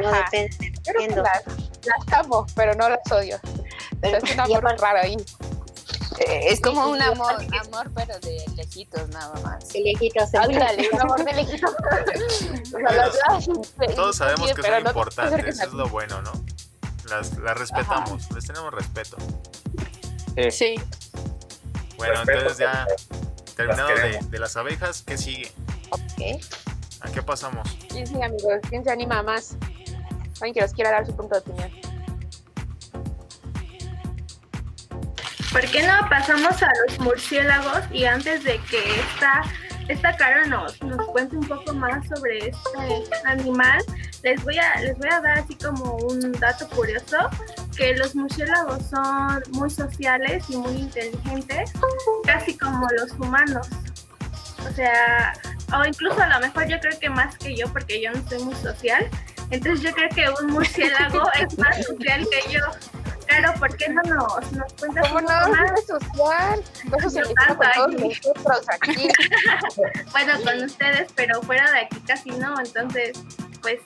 No 0.00 0.08
Ajá. 0.08 0.24
depende. 0.30 0.72
Yo 0.76 0.82
creo 0.82 0.94
que 0.98 1.04
Entiendo. 1.04 1.22
las, 1.22 1.44
las 1.84 2.24
amo, 2.24 2.46
pero 2.54 2.74
no 2.74 2.88
las 2.88 3.00
odio. 3.10 3.38
Pero- 4.00 4.18
es 4.18 4.22
un 4.22 4.28
y 4.28 4.32
amor 4.40 4.58
aparte- 4.58 4.82
raro 4.82 4.98
ahí. 5.00 5.16
Eh, 6.20 6.40
es 6.48 6.60
como 6.60 6.84
Sí, 6.84 6.90
un 6.92 6.98
sí, 6.98 7.04
amor, 7.04 7.36
que- 7.38 7.58
amor 7.58 7.90
pero 7.94 8.18
de 8.20 8.44
lejitos 8.56 9.08
nada 9.10 9.38
más. 9.40 9.68
de 9.68 9.80
lejitos, 9.80 10.34
Ándale, 10.34 10.88
un 10.92 11.00
amor 11.00 11.24
de 11.24 11.32
lejito. 11.34 11.66
O 12.74 12.78
sea, 12.80 12.92
las- 12.92 13.16
ay, 13.28 13.46
Todos 13.94 14.16
sabemos 14.16 14.48
sí, 14.48 14.54
que 14.54 14.62
son 14.62 14.70
no 14.82 14.88
importantes, 14.90 15.60
a 15.60 15.64
es 15.64 15.72
lo 15.72 15.88
bueno, 15.88 16.20
¿no? 16.22 16.32
Las, 17.08 17.36
las 17.38 17.56
respetamos, 17.56 18.30
les 18.32 18.46
tenemos 18.46 18.72
respeto. 18.74 19.16
Sí. 20.36 20.50
Sí. 20.50 20.74
Bueno, 21.96 22.14
Respeto, 22.24 22.38
entonces 22.38 22.58
ya 22.58 22.86
terminado 23.56 23.88
de, 23.88 24.18
de 24.28 24.38
las 24.38 24.56
abejas, 24.56 25.02
¿qué 25.02 25.16
sigue? 25.18 25.50
Ok. 25.90 26.40
¿A 27.00 27.10
qué 27.10 27.22
pasamos? 27.22 27.66
¿Quién 27.88 28.06
sí, 28.06 28.14
amigos? 28.22 28.58
¿Quién 28.68 28.84
se 28.84 28.90
anima 28.90 29.22
más? 29.22 29.56
Alguien 30.40 30.54
que 30.54 30.60
nos 30.60 30.72
quiera 30.72 30.90
dar 30.90 31.06
su 31.06 31.16
punto 31.16 31.34
de 31.34 31.40
opinión. 31.40 31.70
¿Por 35.52 35.62
qué 35.62 35.82
no 35.82 36.08
pasamos 36.10 36.62
a 36.62 36.68
los 36.86 36.98
murciélagos 37.00 37.82
y 37.90 38.04
antes 38.04 38.44
de 38.44 38.60
que 38.70 38.78
esta, 39.00 39.42
esta 39.88 40.16
cara 40.16 40.44
nos, 40.44 40.80
nos 40.82 41.06
cuente 41.06 41.36
un 41.36 41.48
poco 41.48 41.72
más 41.72 42.06
sobre 42.06 42.48
este 42.48 43.00
animal, 43.24 43.82
les 44.22 44.42
voy, 44.44 44.58
a, 44.58 44.80
les 44.80 44.96
voy 44.98 45.08
a 45.10 45.20
dar 45.20 45.38
así 45.38 45.54
como 45.54 45.96
un 45.96 46.32
dato 46.32 46.68
curioso, 46.68 47.16
que 47.76 47.96
los 47.96 48.14
murciélagos 48.14 48.84
son 48.90 49.42
muy 49.52 49.70
sociales 49.70 50.44
y 50.50 50.56
muy 50.56 50.72
inteligentes, 50.72 51.72
casi 52.24 52.56
como 52.58 52.86
los 52.98 53.12
humanos. 53.12 53.68
O 54.68 54.72
sea, 54.74 55.32
o 55.72 55.84
incluso 55.86 56.20
a 56.20 56.28
lo 56.28 56.40
mejor 56.40 56.66
yo 56.66 56.78
creo 56.80 56.98
que 56.98 57.08
más 57.08 57.38
que 57.38 57.56
yo, 57.56 57.72
porque 57.72 58.02
yo 58.02 58.10
no 58.12 58.28
soy 58.28 58.42
muy 58.42 58.54
social. 58.56 59.08
Entonces 59.50 59.80
yo 59.80 59.92
creo 59.92 60.08
que 60.10 60.42
un 60.42 60.52
murciélago 60.52 61.22
es 61.40 61.58
más 61.58 61.86
social 61.86 62.26
que 62.30 62.52
yo. 62.52 62.60
¿Por 63.58 63.76
qué 63.76 63.88
no 63.88 64.02
nos, 64.02 64.52
nos 64.52 64.72
cuentas 64.74 65.08
¿Cómo 65.08 65.18
un 65.18 65.24
no? 65.24 65.40
poco 65.40 65.50
más? 65.50 65.72
Es 65.72 65.86
social. 65.86 66.62
Eso 66.98 67.10
se 67.10 67.20
nosotros 67.20 68.66
aquí. 68.68 69.08
Bueno, 70.12 70.32
con 70.44 70.64
ustedes, 70.64 71.12
pero 71.14 71.40
fuera 71.42 71.70
de 71.72 71.80
aquí 71.80 72.00
casi 72.06 72.30
no. 72.30 72.58
Entonces, 72.60 73.12
pues, 73.60 73.80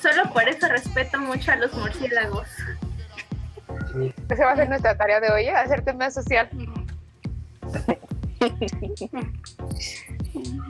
solo 0.00 0.32
por 0.32 0.48
eso 0.48 0.68
respeto 0.68 1.18
mucho 1.18 1.52
a 1.52 1.56
los 1.56 1.72
murciélagos. 1.74 2.48
Esa 4.28 4.44
va 4.44 4.52
a 4.52 4.56
ser 4.56 4.68
nuestra 4.68 4.96
tarea 4.96 5.20
de 5.20 5.30
hoy, 5.30 5.44
¿eh? 5.44 5.54
hacerte 5.54 5.92
más 5.92 6.14
social. 6.14 6.48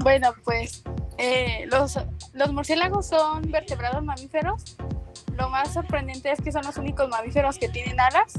Bueno, 0.01 0.33
pues 0.45 0.83
eh, 1.19 1.67
los, 1.71 1.99
los 2.33 2.53
murciélagos 2.53 3.09
son 3.09 3.43
vertebrados 3.51 4.03
mamíferos. 4.03 4.77
Lo 5.39 5.49
más 5.49 5.73
sorprendente 5.73 6.31
es 6.31 6.43
que 6.43 6.53
son 6.53 6.65
los 6.65 6.77
únicos 6.77 7.09
mamíferos 7.09 7.59
que 7.59 7.69
tienen 7.69 7.99
alas. 7.99 8.35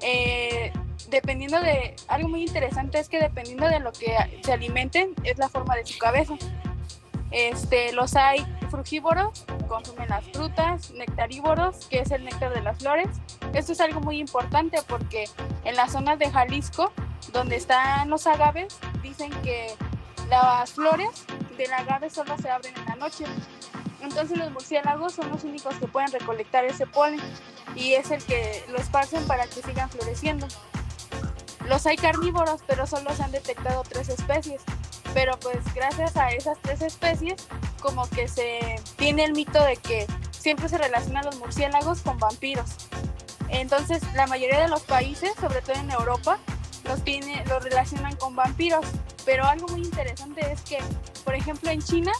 Eh, 0.00 0.72
dependiendo 1.10 1.60
de 1.60 1.94
algo 2.08 2.28
muy 2.28 2.42
interesante 2.42 2.98
es 2.98 3.08
que 3.08 3.18
dependiendo 3.20 3.68
de 3.68 3.80
lo 3.80 3.92
que 3.92 4.16
se 4.42 4.52
alimenten 4.52 5.14
es 5.24 5.36
la 5.36 5.48
forma 5.48 5.76
de 5.76 5.84
su 5.84 5.98
cabeza. 5.98 6.34
Este, 7.30 7.92
los 7.92 8.16
hay 8.16 8.46
frugívoros 8.70 9.44
consumen 9.70 10.08
las 10.08 10.24
frutas, 10.24 10.90
nectarívoros, 10.90 11.86
que 11.86 12.00
es 12.00 12.10
el 12.10 12.24
néctar 12.24 12.52
de 12.52 12.60
las 12.60 12.78
flores. 12.78 13.06
Esto 13.54 13.72
es 13.72 13.80
algo 13.80 14.00
muy 14.00 14.18
importante 14.18 14.78
porque 14.88 15.26
en 15.64 15.76
las 15.76 15.92
zonas 15.92 16.18
de 16.18 16.28
Jalisco, 16.28 16.92
donde 17.32 17.54
están 17.54 18.10
los 18.10 18.26
agaves, 18.26 18.76
dicen 19.00 19.30
que 19.42 19.68
las 20.28 20.72
flores 20.72 21.24
del 21.56 21.72
agave 21.72 22.10
solo 22.10 22.36
se 22.38 22.50
abren 22.50 22.76
en 22.76 22.84
la 22.84 22.96
noche. 22.96 23.24
Entonces 24.02 24.38
los 24.38 24.50
murciélagos 24.50 25.14
son 25.14 25.30
los 25.30 25.44
únicos 25.44 25.74
que 25.76 25.86
pueden 25.86 26.10
recolectar 26.10 26.64
ese 26.64 26.86
polen 26.86 27.20
y 27.74 27.94
es 27.94 28.10
el 28.10 28.22
que 28.24 28.64
lo 28.68 28.78
esparcen 28.78 29.26
para 29.26 29.46
que 29.46 29.62
sigan 29.62 29.90
floreciendo. 29.90 30.46
Los 31.66 31.86
hay 31.86 31.96
carnívoros, 31.96 32.60
pero 32.66 32.86
solo 32.86 33.14
se 33.14 33.22
han 33.22 33.32
detectado 33.32 33.82
tres 33.88 34.08
especies. 34.08 34.62
Pero 35.14 35.38
pues 35.40 35.58
gracias 35.74 36.16
a 36.16 36.30
esas 36.30 36.58
tres 36.62 36.82
especies, 36.82 37.46
como 37.80 38.08
que 38.08 38.28
se 38.28 38.80
tiene 38.96 39.24
el 39.24 39.32
mito 39.32 39.62
de 39.64 39.76
que 39.76 40.06
siempre 40.30 40.68
se 40.68 40.78
relacionan 40.78 41.24
los 41.24 41.36
murciélagos 41.38 42.00
con 42.02 42.18
vampiros. 42.18 42.88
Entonces 43.48 44.02
la 44.14 44.26
mayoría 44.26 44.60
de 44.60 44.68
los 44.68 44.82
países, 44.82 45.32
sobre 45.40 45.60
todo 45.62 45.76
en 45.76 45.90
Europa, 45.90 46.38
los, 46.84 47.02
tiene, 47.02 47.44
los 47.46 47.62
relacionan 47.62 48.16
con 48.16 48.36
vampiros. 48.36 48.86
Pero 49.24 49.44
algo 49.44 49.68
muy 49.68 49.82
interesante 49.82 50.40
es 50.52 50.62
que, 50.62 50.78
por 51.24 51.34
ejemplo, 51.34 51.70
en 51.70 51.82
China 51.82 52.12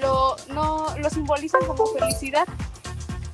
lo, 0.00 0.36
no, 0.48 0.96
lo 0.98 1.10
simbolizan 1.10 1.64
como 1.66 1.86
felicidad. 1.86 2.46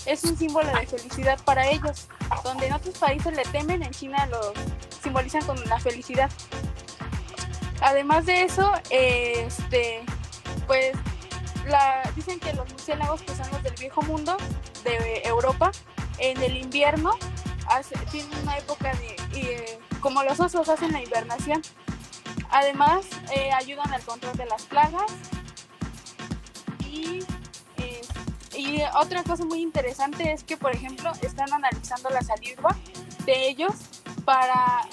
Es 0.07 0.25
un 0.25 0.37
símbolo 0.37 0.69
de 0.73 0.87
felicidad 0.87 1.39
para 1.45 1.69
ellos. 1.69 2.09
Donde 2.45 2.67
en 2.67 2.73
otros 2.73 2.97
países 2.99 3.35
le 3.37 3.43
temen, 3.45 3.83
en 3.83 3.91
China 3.91 4.27
lo 4.27 4.53
simbolizan 5.03 5.45
con 5.45 5.63
la 5.69 5.79
felicidad. 5.79 6.31
Además 7.83 8.27
de 8.27 8.43
eso, 8.43 8.73
este, 8.91 10.05
pues 10.67 10.93
dicen 12.15 12.39
que 12.41 12.53
los 12.53 12.69
murciélagos, 12.71 13.23
que 13.23 13.35
son 13.35 13.51
los 13.51 13.63
del 13.63 13.75
viejo 13.75 14.03
mundo 14.03 14.37
de 14.85 15.23
Europa, 15.25 15.73
en 16.19 16.41
el 16.43 16.57
invierno 16.57 17.13
hace, 17.69 17.97
tienen 18.11 18.31
una 18.43 18.59
época 18.59 18.93
de, 18.95 19.17
eh, 19.35 19.79
como 20.01 20.23
los 20.23 20.41
osos 20.41 20.69
hacen 20.69 20.93
la 20.93 21.03
hibernación. 21.03 21.63
Además, 22.53 23.07
eh, 23.35 23.51
ayudan 23.51 23.91
al 23.93 24.03
control 24.03 24.37
de 24.37 24.45
las 24.45 24.63
plagas. 24.65 25.11
Y, 26.87 27.25
eh, 27.79 28.03
y 28.55 28.83
otra 28.95 29.23
cosa 29.23 29.45
muy 29.47 29.63
interesante 29.63 30.33
es 30.33 30.45
que, 30.45 30.59
por 30.59 30.75
ejemplo, 30.75 31.11
están 31.23 31.51
analizando 31.51 32.11
la 32.11 32.21
saliva 32.21 32.77
de 33.25 33.49
ellos 33.49 33.73
para 34.27 34.87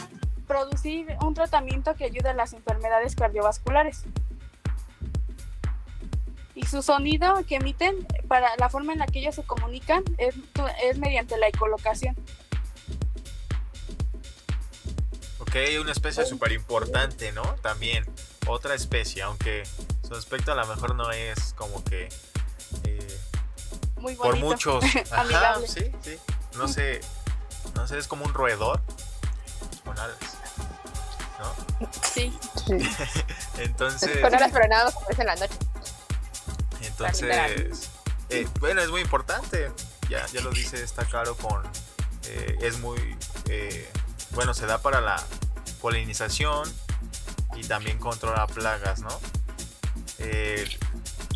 producir 0.47 1.15
un 1.21 1.33
tratamiento 1.33 1.93
que 1.95 2.05
ayude 2.05 2.29
a 2.29 2.33
las 2.33 2.53
enfermedades 2.53 3.15
cardiovasculares. 3.15 4.05
Y 6.55 6.65
su 6.65 6.81
sonido 6.81 7.45
que 7.45 7.55
emiten, 7.55 8.07
para 8.29 8.55
la 8.57 8.69
forma 8.69 8.93
en 8.93 8.99
la 8.99 9.05
que 9.05 9.19
ellos 9.19 9.35
se 9.35 9.43
comunican, 9.43 10.03
es, 10.17 10.33
es 10.83 10.97
mediante 10.97 11.37
la 11.37 11.49
ecolocación. 11.49 12.15
Ok, 15.49 15.55
una 15.81 15.91
especie 15.91 16.27
súper 16.27 16.51
importante, 16.51 17.31
¿no? 17.31 17.41
También, 17.63 18.05
otra 18.45 18.75
especie, 18.75 19.23
aunque 19.23 19.63
su 20.07 20.13
aspecto 20.13 20.51
a 20.51 20.55
lo 20.55 20.67
mejor 20.67 20.93
no 20.93 21.11
es 21.11 21.55
como 21.57 21.83
que... 21.83 22.07
Eh, 22.83 23.19
Muy 23.95 24.13
por 24.13 24.35
muchos... 24.35 24.83
Ajá, 25.11 25.57
sí, 25.65 25.91
sí. 26.03 26.19
No 26.55 26.67
sé, 26.67 27.01
no 27.73 27.87
sé, 27.87 27.97
es 27.97 28.07
como 28.07 28.25
un 28.25 28.33
roedor 28.35 28.79
con 29.83 29.97
alas, 29.97 30.19
¿no? 31.39 31.89
Sí. 32.13 32.31
Entonces... 33.57 34.19
Con 34.19 34.35
alas 34.35 34.51
pero 34.53 34.67
nada 34.67 34.85
más 34.85 34.97
aparece 34.97 35.21
en 35.21 35.27
la 35.27 35.35
noche. 35.35 35.55
Entonces, 36.83 37.89
eh, 38.29 38.47
bueno, 38.59 38.81
es 38.81 38.89
muy 38.91 39.01
importante. 39.01 39.71
Ya, 40.09 40.23
ya 40.27 40.41
lo 40.41 40.51
dice, 40.51 40.83
está 40.83 41.05
claro 41.05 41.35
con. 41.35 41.63
eh, 42.27 42.57
es 42.61 42.77
muy. 42.79 43.17
eh, 43.47 43.89
bueno, 44.31 44.53
se 44.53 44.65
da 44.65 44.77
para 44.79 45.01
la 45.01 45.21
polinización 45.81 46.71
y 47.55 47.63
también 47.63 47.97
controla 47.97 48.47
plagas, 48.47 49.01
¿no? 49.01 49.19
Eh, 50.19 50.67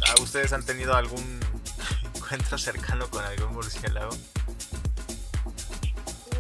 ¿a 0.10 0.22
¿Ustedes 0.22 0.54
han 0.54 0.66
tenido 0.66 0.96
algún 0.96 1.40
encuentro 2.16 2.58
cercano 2.58 3.10
con 3.10 3.24
algún 3.24 3.54
murciélago? 3.54 4.12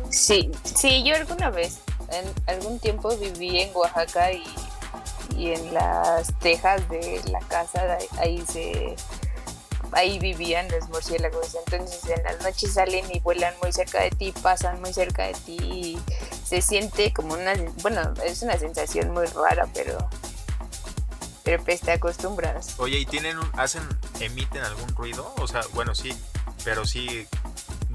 Sí, 0.09 0.51
sí, 0.63 1.03
yo 1.03 1.15
alguna 1.15 1.49
vez, 1.49 1.79
en 2.11 2.31
algún 2.47 2.79
tiempo 2.79 3.17
viví 3.17 3.61
en 3.61 3.71
Oaxaca 3.75 4.31
y, 4.31 4.43
y 5.35 5.53
en 5.53 5.73
las 5.73 6.37
tejas 6.39 6.87
de 6.89 7.21
la 7.31 7.39
casa, 7.39 7.97
ahí 8.19 8.43
se, 8.47 8.95
ahí 9.93 10.19
vivían 10.19 10.67
los 10.69 10.89
murciélagos. 10.89 11.55
Entonces 11.65 12.03
en 12.09 12.23
las 12.23 12.41
noches 12.41 12.73
salen 12.73 13.05
y 13.11 13.19
vuelan 13.19 13.53
muy 13.61 13.71
cerca 13.71 14.01
de 14.01 14.11
ti, 14.11 14.33
pasan 14.41 14.81
muy 14.81 14.93
cerca 14.93 15.27
de 15.27 15.33
ti 15.33 15.57
y 15.61 15.99
se 16.43 16.61
siente 16.61 17.11
como 17.13 17.33
una, 17.33 17.53
bueno, 17.81 18.13
es 18.25 18.41
una 18.41 18.57
sensación 18.57 19.11
muy 19.11 19.25
rara, 19.27 19.67
pero, 19.73 19.97
pero 21.43 21.63
pues 21.63 21.81
te 21.81 21.91
acostumbras. 21.93 22.75
Oye, 22.77 22.99
¿y 22.99 23.05
tienen 23.05 23.37
un- 23.39 23.51
hacen, 23.59 23.81
emiten 24.19 24.61
algún 24.63 24.89
ruido? 24.95 25.33
O 25.39 25.47
sea, 25.47 25.61
bueno, 25.73 25.95
sí, 25.95 26.13
pero 26.63 26.85
sí, 26.85 27.27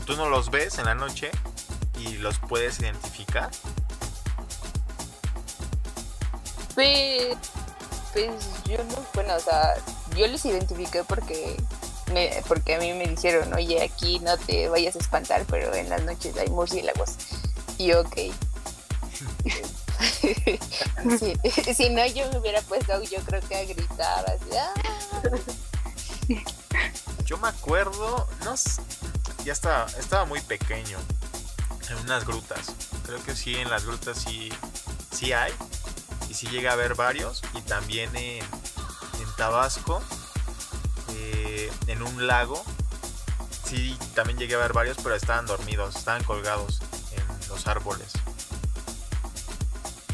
tú 0.07 0.17
no 0.17 0.29
los 0.29 0.51
ves 0.51 0.79
en 0.79 0.87
la 0.87 0.95
noche 0.95 1.31
y 1.99 2.15
los 2.19 2.39
puedes 2.39 2.81
identificar. 2.81 3.51
Pues, 6.75 7.37
pues 8.13 8.31
yo 8.67 8.79
no, 8.85 9.05
bueno, 9.15 9.35
o 9.35 9.41
sea, 9.41 9.75
yo 10.17 10.27
los 10.29 10.45
identifiqué 10.45 11.03
porque 11.05 11.57
me, 12.13 12.43
porque 12.47 12.77
a 12.77 12.79
mí 12.79 12.93
me 12.93 13.07
dijeron, 13.07 13.53
oye, 13.53 13.83
aquí 13.83 14.21
no 14.21 14.37
te 14.39 14.69
vayas 14.69 14.95
a 14.97 15.01
espantar, 15.01 15.45
pero 15.51 15.75
en 15.75 15.89
las 15.89 16.03
noches 16.05 16.37
hay 16.37 16.49
murciélagos. 16.49 17.11
Y 17.79 17.93
ok. 17.93 18.17
Si 21.77 21.91
no, 21.91 22.07
yo 22.07 22.31
me 22.31 22.39
hubiera 22.39 22.61
puesto, 22.63 23.03
yo 23.05 23.19
creo 23.25 23.41
que 23.49 23.57
a 23.57 23.65
gritar 23.65 24.25
así. 24.29 24.57
"Ah". 24.57 24.73
Yo 27.25 27.37
me 27.39 27.49
acuerdo, 27.49 28.29
no 28.45 28.55
ya 29.45 29.53
estaba, 29.53 29.87
estaba 29.99 30.25
muy 30.25 30.41
pequeño, 30.41 30.99
en 31.89 31.97
unas 31.99 32.27
grutas. 32.27 32.73
Creo 33.05 33.23
que 33.25 33.35
sí, 33.35 33.55
en 33.57 33.71
las 33.71 33.85
grutas 33.87 34.19
sí, 34.19 34.51
sí 35.13 35.33
hay, 35.33 35.53
y 36.29 36.35
sí 36.35 36.47
llega 36.49 36.71
a 36.71 36.75
haber 36.75 36.95
varios, 36.95 37.43
y 37.55 37.61
también 37.63 38.15
en, 38.17 38.43
en 38.45 39.37
Tabasco, 39.37 40.03
eh, 41.15 41.71
en 41.87 42.03
un 42.03 42.27
lago, 42.27 42.63
sí, 43.65 43.97
también 44.15 44.39
llegué 44.39 44.55
a 44.55 44.59
ver 44.59 44.73
varios, 44.73 44.97
pero 45.03 45.15
estaban 45.15 45.47
dormidos, 45.47 45.97
estaban 45.97 46.25
colgados 46.25 46.81
los 47.59 47.67
árboles. 47.67 48.13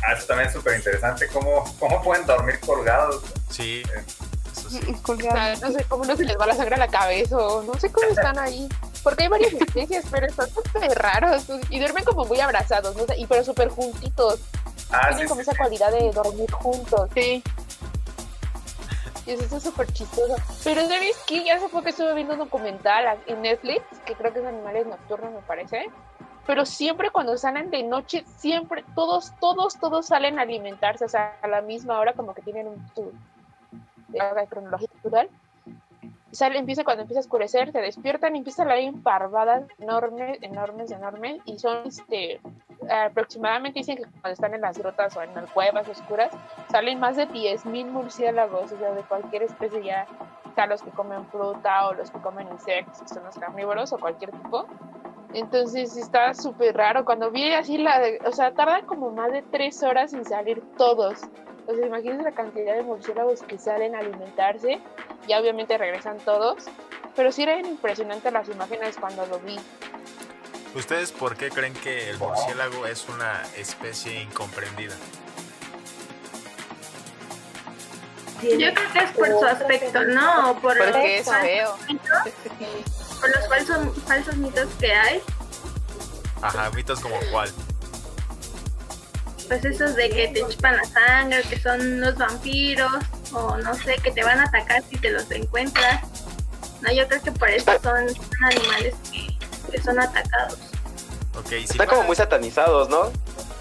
Ah, 0.02 0.12
eso 0.12 0.26
también 0.26 0.48
es 0.48 0.54
súper 0.54 0.76
interesante. 0.76 1.28
¿Cómo, 1.28 1.64
¿Cómo 1.78 2.02
pueden 2.02 2.26
dormir 2.26 2.58
colgados? 2.60 3.22
Sí, 3.50 3.82
eso 4.52 4.70
sí. 4.70 4.80
O 5.06 5.16
sea, 5.16 5.56
no 5.56 5.72
sé 5.72 5.84
cómo 5.84 6.04
no 6.04 6.16
se 6.16 6.24
les 6.24 6.38
va 6.38 6.46
la 6.46 6.54
sangre 6.54 6.74
a 6.74 6.78
la 6.78 6.88
cabeza 6.88 7.36
o 7.36 7.62
no 7.62 7.74
sé 7.78 7.90
cómo 7.90 8.08
están 8.08 8.38
ahí. 8.38 8.68
Porque 9.02 9.24
hay 9.24 9.28
varias 9.28 9.52
especies, 9.52 10.04
pero 10.10 10.26
están 10.26 10.48
súper 10.50 10.90
raros 10.98 11.46
y 11.70 11.78
duermen 11.78 12.04
como 12.04 12.24
muy 12.24 12.40
abrazados, 12.40 12.96
¿no? 12.96 13.04
Y 13.16 13.26
pero 13.26 13.44
súper 13.44 13.68
juntitos. 13.68 14.40
Ah, 14.90 15.08
Tienen 15.08 15.24
sí, 15.24 15.28
como 15.28 15.42
sí, 15.42 15.48
esa 15.48 15.56
cualidad 15.56 15.90
de 15.90 16.10
dormir 16.10 16.50
juntos. 16.52 17.10
Sí. 17.14 17.42
Y 19.26 19.30
eso 19.30 19.56
es 19.56 19.62
súper 19.62 19.90
chistoso. 19.92 20.36
Pero 20.64 20.82
¿sabes 20.86 21.16
qué? 21.26 21.44
Ya 21.44 21.56
hace 21.56 21.68
poco 21.68 21.88
estuve 21.88 22.14
viendo 22.14 22.34
un 22.34 22.40
documental 22.40 23.18
en 23.26 23.40
Netflix, 23.40 23.82
que 24.04 24.14
creo 24.14 24.32
que 24.32 24.40
es 24.40 24.46
Animales 24.46 24.86
Nocturnos, 24.86 25.32
me 25.32 25.40
parece. 25.40 25.90
Pero 26.46 26.66
siempre 26.66 27.10
cuando 27.10 27.36
salen 27.36 27.70
de 27.70 27.82
noche, 27.82 28.24
siempre, 28.36 28.84
todos, 28.94 29.32
todos, 29.40 29.78
todos 29.78 30.06
salen 30.06 30.38
a 30.38 30.42
alimentarse, 30.42 31.06
a 31.16 31.48
la 31.48 31.62
misma 31.62 31.98
hora, 31.98 32.12
como 32.12 32.34
que 32.34 32.42
tienen 32.42 32.68
un 32.68 32.84
de 34.08 34.46
cronología 34.48 34.88
natural. 34.94 35.28
Sale, 36.30 36.58
empieza 36.58 36.82
cuando 36.82 37.02
empieza 37.02 37.20
a 37.20 37.22
oscurecer, 37.22 37.70
se 37.70 37.80
despiertan 37.80 38.34
y 38.34 38.38
empiezan 38.38 38.68
a 38.68 38.76
ir 38.76 39.02
parvadas 39.02 39.64
enormes, 39.78 40.38
enormes, 40.42 40.90
enormes, 40.90 41.40
y 41.44 41.58
son 41.58 41.86
este 41.86 42.40
aproximadamente 42.90 43.78
dicen 43.78 43.96
que 43.96 44.02
cuando 44.02 44.30
están 44.30 44.52
en 44.52 44.60
las 44.60 44.76
grotas 44.76 45.16
o 45.16 45.22
en 45.22 45.34
las 45.34 45.50
cuevas 45.50 45.88
oscuras 45.88 46.30
salen 46.70 46.98
más 46.98 47.16
de 47.16 47.28
10.000 47.28 47.86
murciélagos, 47.86 48.72
o 48.72 48.78
sea, 48.78 48.92
de 48.92 49.02
cualquier 49.02 49.44
especie 49.44 49.82
ya, 49.82 50.06
los 50.68 50.82
que 50.82 50.90
comen 50.90 51.24
fruta 51.26 51.88
o 51.88 51.94
los 51.94 52.10
que 52.10 52.18
comen 52.18 52.48
insectos, 52.48 53.00
que 53.00 53.08
son 53.08 53.24
los 53.24 53.38
carnívoros 53.38 53.92
o 53.92 53.98
cualquier 53.98 54.30
tipo. 54.32 54.66
Entonces 55.34 55.96
está 55.96 56.32
súper 56.32 56.76
raro. 56.76 57.04
Cuando 57.04 57.30
vi 57.30 57.52
así 57.52 57.76
la, 57.76 57.98
de- 57.98 58.20
o 58.24 58.32
sea, 58.32 58.52
tardan 58.54 58.86
como 58.86 59.10
más 59.10 59.32
de 59.32 59.42
tres 59.42 59.82
horas 59.82 60.12
en 60.14 60.24
salir 60.24 60.62
todos. 60.78 61.18
O 61.66 61.74
sea, 61.74 61.86
imagínense 61.86 62.22
la 62.22 62.32
cantidad 62.32 62.74
de 62.76 62.82
murciélagos 62.82 63.42
que 63.42 63.58
salen 63.58 63.94
a 63.94 63.98
alimentarse. 63.98 64.80
Ya 65.26 65.40
obviamente 65.40 65.76
regresan 65.76 66.18
todos. 66.18 66.64
Pero 67.16 67.32
sí 67.32 67.42
eran 67.42 67.64
impresionantes 67.66 68.32
las 68.32 68.48
imágenes 68.48 68.96
cuando 68.96 69.26
lo 69.26 69.38
vi. 69.40 69.58
¿Ustedes 70.74 71.12
por 71.12 71.36
qué 71.36 71.50
creen 71.50 71.74
que 71.74 72.10
el 72.10 72.18
murciélago 72.18 72.86
es 72.86 73.08
una 73.08 73.42
especie 73.56 74.22
incomprendida? 74.22 74.94
Yo 78.42 78.74
creo 78.74 78.92
que 78.92 78.98
es 78.98 79.10
por 79.12 79.28
su 79.28 79.44
aspecto, 79.44 80.04
¿no? 80.04 80.58
Por 80.60 80.76
Porque 80.76 81.18
es 81.18 81.30
feo. 81.30 81.76
Por 83.20 83.30
los 83.34 83.48
falsos, 83.48 84.02
falsos 84.06 84.36
mitos 84.36 84.68
que 84.78 84.92
hay. 84.92 85.22
Ajá, 86.42 86.70
mitos 86.70 87.00
como 87.00 87.16
cuál. 87.30 87.50
Pues 89.48 89.64
esos 89.64 89.94
de 89.94 90.10
que 90.10 90.28
te 90.28 90.40
chupan 90.48 90.76
la 90.76 90.84
sangre, 90.84 91.42
que 91.42 91.60
son 91.60 92.00
los 92.00 92.16
vampiros, 92.16 93.04
o 93.32 93.56
no 93.58 93.74
sé, 93.74 93.96
que 94.02 94.10
te 94.10 94.22
van 94.22 94.40
a 94.40 94.44
atacar 94.44 94.82
si 94.90 94.96
te 94.96 95.10
los 95.10 95.30
encuentras. 95.30 96.02
No, 96.80 96.92
yo 96.92 97.06
creo 97.08 97.22
que 97.22 97.32
por 97.32 97.48
eso 97.48 97.72
son, 97.82 98.08
son 98.14 98.44
animales 98.44 98.94
que, 99.10 99.38
que 99.70 99.82
son 99.82 100.00
atacados. 100.00 100.58
Ok, 101.38 101.48
si 101.48 101.64
Están 101.64 101.88
como 101.88 102.02
muy 102.04 102.16
satanizados, 102.16 102.88
¿no? 102.88 103.10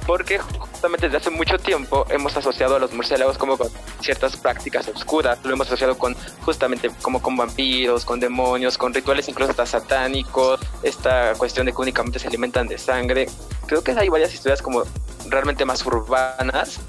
Porque 0.05 0.39
justamente 0.39 1.07
desde 1.07 1.17
hace 1.17 1.29
mucho 1.29 1.57
tiempo 1.57 2.05
hemos 2.09 2.35
asociado 2.35 2.75
a 2.75 2.79
los 2.79 2.91
murciélagos 2.93 3.37
como 3.37 3.57
con 3.57 3.69
ciertas 4.03 4.35
prácticas 4.37 4.87
oscuras. 4.87 5.39
Lo 5.43 5.53
hemos 5.53 5.67
asociado 5.67 5.97
con 5.97 6.15
justamente 6.41 6.91
como 7.01 7.21
con 7.21 7.35
vampiros, 7.35 8.05
con 8.05 8.19
demonios, 8.19 8.77
con 8.77 8.93
rituales 8.93 9.27
incluso 9.29 9.51
hasta 9.51 9.65
satánicos. 9.65 10.59
Esta 10.83 11.33
cuestión 11.33 11.65
de 11.65 11.73
que 11.73 11.81
únicamente 11.81 12.19
se 12.19 12.27
alimentan 12.27 12.67
de 12.67 12.77
sangre. 12.77 13.27
Creo 13.65 13.83
que 13.83 13.91
hay 13.91 14.09
varias 14.09 14.33
historias 14.33 14.61
como 14.61 14.83
realmente 15.27 15.65
más 15.65 15.85
urbanas 15.85 16.79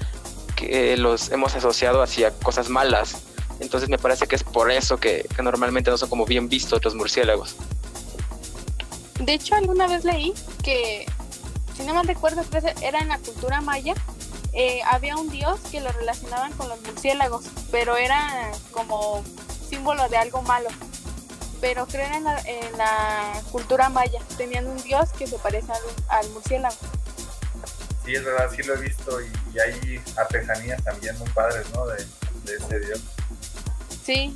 que 0.55 0.95
los 0.97 1.31
hemos 1.31 1.55
asociado 1.55 2.01
hacia 2.01 2.31
cosas 2.31 2.69
malas. 2.69 3.23
Entonces 3.59 3.89
me 3.89 3.97
parece 3.97 4.27
que 4.27 4.35
es 4.35 4.43
por 4.43 4.69
eso 4.69 4.97
que, 4.97 5.25
que 5.35 5.41
normalmente 5.41 5.89
no 5.89 5.97
son 5.97 6.09
como 6.09 6.25
bien 6.25 6.49
vistos 6.49 6.83
los 6.83 6.95
murciélagos. 6.95 7.55
De 9.19 9.33
hecho, 9.33 9.55
alguna 9.55 9.87
vez 9.87 10.03
leí 10.03 10.33
que, 10.61 11.05
si 11.75 11.83
no 11.83 11.93
mal 11.93 12.05
recuerdo, 12.05 12.43
era 12.81 12.99
en 12.99 13.07
la 13.07 13.17
cultura 13.19 13.61
maya, 13.61 13.95
eh, 14.55 14.81
había 14.85 15.15
un 15.17 15.29
dios 15.29 15.59
que 15.71 15.81
lo 15.81 15.91
relacionaban 15.91 16.51
con 16.53 16.69
los 16.69 16.81
murciélagos, 16.81 17.45
pero 17.71 17.97
era 17.97 18.51
como 18.71 19.23
símbolo 19.69 20.07
de 20.09 20.17
algo 20.17 20.41
malo. 20.41 20.69
Pero 21.61 21.85
creo 21.87 22.13
en 22.13 22.23
la, 22.23 22.39
en 22.41 22.77
la 22.77 23.41
cultura 23.51 23.89
maya, 23.89 24.19
tenían 24.37 24.67
un 24.67 24.81
dios 24.83 25.11
que 25.11 25.27
se 25.27 25.37
parece 25.37 25.71
al, 25.71 25.81
al 26.09 26.29
murciélago. 26.31 26.75
Sí, 28.05 28.15
es 28.15 28.23
verdad, 28.23 28.49
sí 28.55 28.63
lo 28.63 28.75
he 28.75 28.77
visto 28.77 29.19
y, 29.21 29.31
y 29.53 29.59
hay 29.59 30.03
artesanías 30.15 30.83
también 30.83 31.17
muy 31.17 31.29
padres, 31.29 31.65
¿no? 31.73 31.85
De, 31.87 32.05
de 32.43 32.55
este 32.57 32.79
dios. 32.79 33.01
Sí, 34.03 34.35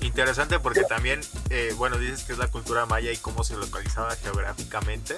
Interesante 0.00 0.58
porque 0.60 0.82
también, 0.82 1.20
eh, 1.50 1.72
bueno, 1.76 1.98
dices 1.98 2.24
que 2.24 2.32
es 2.32 2.38
la 2.38 2.48
cultura 2.48 2.86
maya 2.86 3.10
y 3.10 3.16
cómo 3.16 3.44
se 3.44 3.54
localizaba 3.56 4.14
geográficamente. 4.16 5.16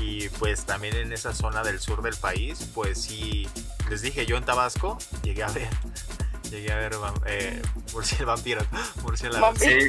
Y 0.00 0.28
pues 0.30 0.64
también 0.64 0.96
en 0.96 1.12
esa 1.12 1.32
zona 1.32 1.62
del 1.62 1.80
sur 1.80 2.02
del 2.02 2.16
país, 2.16 2.68
pues 2.74 3.00
sí, 3.02 3.48
les 3.88 4.02
dije, 4.02 4.26
yo 4.26 4.36
en 4.36 4.44
Tabasco 4.44 4.98
llegué 5.22 5.42
a 5.44 5.48
ver, 5.48 5.68
llegué 6.50 6.72
a 6.72 6.76
ver 6.76 6.92
eh, 7.26 7.62
murci- 7.92 8.24
vampiros, 8.24 8.66
murciélagos, 9.02 9.58
Sí, 9.58 9.78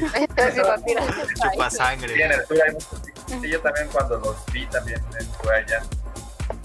chupa 1.52 1.70
sí, 1.70 1.76
sangre. 1.76 2.24
en 2.24 2.32
el 2.32 2.46
sur 2.46 2.56
hay 2.66 2.72
muchos. 2.72 3.00
Sí, 3.26 3.48
yo 3.50 3.60
también 3.60 3.88
cuando 3.88 4.18
los 4.18 4.36
vi 4.52 4.66
también 4.66 5.00
estuve 5.18 5.54
allá. 5.56 5.82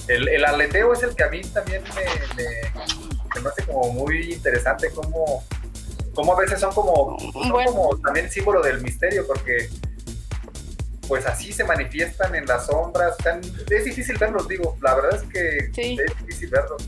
El, 0.08 0.28
el 0.30 0.46
aleteo 0.46 0.94
es 0.94 1.04
el 1.04 1.16
que 1.16 1.24
a 1.24 1.28
mí 1.30 1.42
también 1.42 1.84
me, 1.96 2.04
me, 2.36 3.42
me 3.42 3.50
hace 3.50 3.64
como 3.66 3.92
muy 3.94 4.34
interesante 4.34 4.92
cómo, 4.94 5.44
cómo 6.14 6.34
a 6.36 6.40
veces 6.40 6.60
son 6.60 6.74
como, 6.74 7.18
son 7.34 7.50
Bueno. 7.50 7.72
como 7.72 7.98
también 8.00 8.30
símbolo 8.30 8.62
del 8.62 8.82
misterio 8.82 9.26
porque 9.26 9.70
pues 11.12 11.26
así 11.26 11.52
se 11.52 11.66
manifiestan 11.66 12.34
en 12.36 12.46
las 12.46 12.68
sombras. 12.68 13.18
tan- 13.18 13.42
es 13.70 13.84
difícil 13.84 14.18
verlos, 14.18 14.48
digo, 14.48 14.78
la 14.82 14.96
verdad 14.96 15.22
es 15.22 15.24
que 15.30 15.70
Sí. 15.76 15.98
es 16.00 16.18
difícil 16.26 16.50
verlos. 16.50 16.88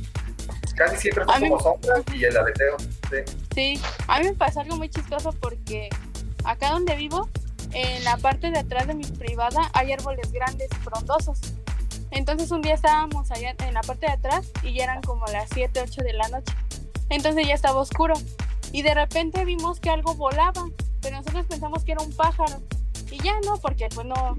Casi 0.78 0.96
siempre 0.96 1.26
son 1.26 1.42
como 1.42 1.60
sombras 1.60 2.02
y 2.14 2.24
el 2.24 2.38
aleteo. 2.38 2.78
sí. 2.78 3.18
Sí, 3.54 3.82
a 4.08 4.20
mí 4.22 4.28
me 4.30 4.34
pasó 4.34 4.62
algo 4.62 4.78
muy 4.78 4.88
chistoso 4.88 5.34
porque 5.42 5.90
acá 6.46 6.70
donde 6.70 6.96
vivo, 6.96 7.28
en 7.74 8.02
la 8.06 8.16
parte 8.16 8.50
de 8.50 8.60
atrás 8.60 8.88
de 8.88 8.94
mi 8.94 9.04
privada 9.04 9.70
hay 9.74 9.92
árboles 9.92 10.32
grandes 10.32 10.70
y 10.72 10.76
frondosos. 10.86 11.42
Entonces 12.12 12.50
un 12.52 12.62
día 12.62 12.76
estábamos 12.76 13.30
allá 13.30 13.54
en 13.60 13.74
la 13.74 13.82
parte 13.82 14.06
de 14.06 14.14
atrás 14.14 14.50
y 14.64 14.74
ya 14.74 14.86
eran 14.86 15.02
como 15.02 15.26
las 15.28 15.50
7, 15.54 15.82
8 15.82 16.02
de 16.02 16.14
la 16.14 16.30
noche. 16.30 16.54
Entonces 17.10 17.46
ya 17.46 17.56
estaba 17.56 17.78
oscuro 17.78 18.14
y 18.72 18.84
de 18.84 18.94
repente 18.94 19.44
vimos 19.44 19.82
que 19.82 19.90
algo 19.90 20.16
volaba, 20.16 20.64
pero 21.02 21.18
nosotros 21.18 21.46
pensamos 21.46 21.84
que 21.84 21.92
era 21.92 22.02
un 22.02 22.14
pájaro. 22.16 22.62
Y 23.14 23.24
ya 23.24 23.40
no, 23.46 23.58
porque 23.58 23.88
pues 23.94 24.08
no, 24.08 24.36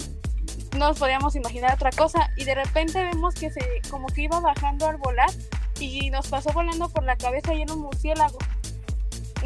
no 0.72 0.88
nos 0.88 0.98
podíamos 0.98 1.36
imaginar 1.36 1.74
otra 1.74 1.90
cosa. 1.92 2.30
Y 2.36 2.44
de 2.44 2.56
repente 2.56 3.02
vemos 3.02 3.34
que 3.34 3.50
se 3.50 3.60
como 3.88 4.08
que 4.08 4.22
iba 4.22 4.40
bajando 4.40 4.88
al 4.88 4.96
volar 4.96 5.30
y 5.78 6.10
nos 6.10 6.26
pasó 6.26 6.52
volando 6.52 6.88
por 6.88 7.04
la 7.04 7.16
cabeza 7.16 7.54
y 7.54 7.62
era 7.62 7.72
un 7.72 7.82
murciélago. 7.82 8.38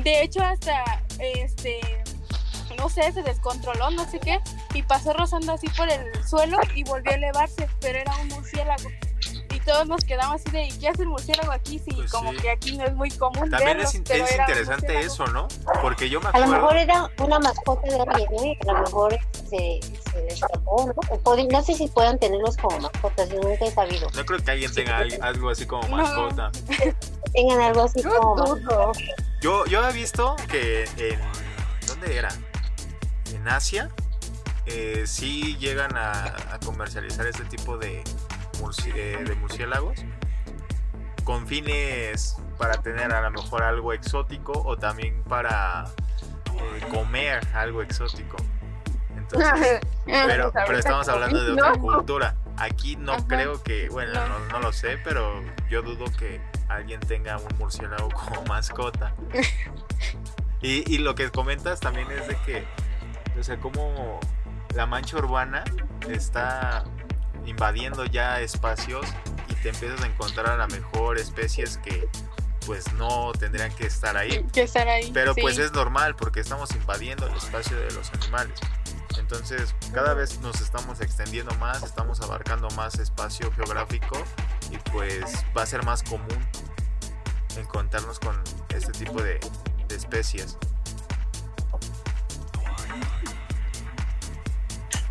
De 0.02 0.22
hecho, 0.22 0.42
hasta 0.42 1.04
este, 1.18 1.78
no 2.78 2.88
sé, 2.88 3.12
se 3.12 3.22
descontroló, 3.22 3.90
no 3.90 4.08
sé 4.10 4.18
qué, 4.18 4.40
y 4.72 4.82
pasó 4.82 5.12
rozando 5.12 5.52
así 5.52 5.68
por 5.76 5.90
el 5.90 6.26
suelo 6.26 6.58
y 6.74 6.84
volvió 6.84 7.12
a 7.12 7.16
elevarse, 7.16 7.68
pero 7.80 7.98
era 7.98 8.16
un 8.16 8.28
murciélago. 8.28 8.88
Y 9.68 9.70
todos 9.70 9.87
nos 9.87 10.02
quedamos 10.02 10.37
así 10.40 10.50
de, 10.50 10.66
¿y 10.68 10.78
qué 10.78 10.88
hace 10.88 11.02
el 11.02 11.09
murciélago 11.09 11.52
aquí? 11.52 11.78
Si 11.78 11.90
Pues 11.92 12.11
como 12.11 12.31
sí. 12.31 12.38
que 12.38 12.50
aquí 12.50 12.76
no 12.78 12.85
es 12.87 12.94
muy 12.94 13.11
común. 13.11 13.50
También 13.50 13.76
verlos, 13.76 13.90
es, 13.90 13.94
in- 13.96 14.04
pero 14.04 14.24
es 14.24 14.31
era 14.33 14.44
un 14.44 14.50
interesante 14.50 15.00
eso, 15.00 15.26
¿no? 15.26 15.46
Porque 15.83 16.09
yo 16.09 16.20
me 16.22 16.28
A 16.28 16.38
lo 16.38 16.44
acuerdo... 16.44 16.54
mejor 16.54 16.76
era 16.78 17.11
una 17.18 17.38
mascota 17.38 17.83
de 17.87 18.00
alguien, 18.00 18.44
¿eh? 18.46 18.59
A 18.66 18.72
lo 18.72 18.78
mejor 18.81 19.18
se, 19.50 19.81
se 20.11 20.40
¿no? 20.64 20.94
O 21.24 21.37
no 21.50 21.62
sé 21.62 21.74
si 21.74 21.87
puedan 21.88 22.18
tenerlos 22.18 22.57
como 22.57 22.78
mascotas, 22.81 23.28
yo 23.28 23.40
nunca 23.40 23.66
he 23.66 23.70
sabido. 23.70 24.09
No 24.16 24.24
creo 24.24 24.38
que 24.42 24.50
alguien 24.50 24.72
tenga 24.72 24.96
al- 24.98 25.18
algo 25.20 25.50
así 25.50 25.66
como 25.66 25.87
No. 25.87 25.96
mascota. 25.98 26.50
Tengan 27.35 27.61
algo 27.61 27.83
así 27.83 28.02
como 28.02 28.37
mascota. 28.37 28.98
Yo, 29.42 29.66
yo 29.66 29.87
he 29.87 29.92
visto 29.92 30.35
que 30.50 30.85
en. 30.96 31.20
¿Dónde 31.87 32.16
era? 32.16 32.31
En 33.35 33.46
Asia. 33.48 33.90
eh, 34.64 35.04
sí 35.07 35.57
llegan 35.59 35.94
a, 35.96 36.24
a 36.52 36.59
comercializar 36.64 37.26
este 37.26 37.44
tipo 37.44 37.76
de, 37.78 38.02
murci- 38.59 38.92
eh, 38.94 39.23
de 39.25 39.35
murciélagos. 39.37 40.05
Con 41.25 41.47
fines 41.47 42.37
para 42.57 42.75
tener 42.83 43.12
a 43.12 43.21
lo 43.21 43.31
mejor 43.31 43.62
algo 43.62 43.92
exótico 43.92 44.53
o 44.64 44.77
también 44.77 45.23
para 45.25 45.85
eh, 46.55 46.85
comer 46.90 47.47
algo 47.55 47.83
exótico. 47.83 48.37
Entonces, 49.16 49.81
pero, 50.07 50.51
pero 50.53 50.79
estamos 50.79 51.09
hablando 51.09 51.44
de 51.44 51.53
otra 51.53 51.73
cultura. 51.73 52.35
Aquí 52.57 52.97
no 52.97 53.12
Ajá. 53.12 53.25
creo 53.29 53.62
que, 53.62 53.88
bueno, 53.90 54.14
No. 54.14 54.27
no, 54.40 54.47
no 54.53 54.59
lo 54.61 54.73
sé, 54.73 54.99
pero 55.05 55.42
yo 55.68 55.83
dudo 55.83 56.07
que 56.18 56.40
alguien 56.68 56.99
tenga 57.01 57.37
un 57.37 57.59
murciélago 57.59 58.09
como 58.11 58.42
mascota. 58.49 59.14
Y, 60.61 60.92
y 60.92 60.99
lo 60.99 61.14
que 61.14 61.31
comentas 61.31 61.79
también 61.79 62.11
es 62.11 62.27
de 62.27 62.35
que, 62.44 62.64
o 63.38 63.42
sea, 63.44 63.59
como 63.59 64.18
la 64.75 64.87
mancha 64.87 65.16
urbana 65.16 65.62
está 66.11 66.83
invadiendo 67.48 68.04
ya 68.04 68.40
espacios 68.40 69.06
y 69.48 69.54
te 69.54 69.70
empiezas 69.70 70.02
a 70.02 70.06
encontrar 70.06 70.50
a 70.50 70.56
la 70.56 70.66
mejor 70.68 71.18
especies 71.18 71.78
que 71.78 72.08
pues 72.66 72.92
no 72.94 73.32
tendrían 73.32 73.74
que 73.74 73.87
estar 73.87 74.16
ahí. 74.16 74.44
Que 74.52 74.62
estar 74.62 74.87
ahí. 74.87 75.11
Pero 75.12 75.34
sí. 75.34 75.40
pues 75.40 75.58
es 75.58 75.72
normal 75.72 76.16
porque 76.16 76.40
estamos 76.40 76.70
invadiendo 76.74 77.26
el 77.26 77.34
espacio 77.34 77.78
de 77.78 77.90
los 77.92 78.12
animales. 78.12 78.58
Entonces 79.18 79.74
cada 79.92 80.14
vez 80.14 80.38
nos 80.40 80.61
estamos 80.61 81.00
extendiendo 81.00 81.54
más, 81.56 81.82
estamos 81.82 82.20
abarcando 82.20 82.68
más 82.70 82.98
espacio 82.98 83.50
geográfico 83.52 84.22
y 84.70 84.76
pues 84.90 85.44
va 85.56 85.62
a 85.62 85.66
ser 85.66 85.84
más 85.84 86.02
común 86.02 86.46
encontrarnos 87.56 88.18
con 88.20 88.40
este 88.68 88.92
tipo 88.92 89.22
de, 89.22 89.40
de 89.88 89.96
especies. 89.96 90.58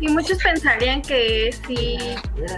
Y 0.00 0.08
muchos 0.08 0.38
pensarían 0.42 1.02
que 1.02 1.50
si 1.66 1.98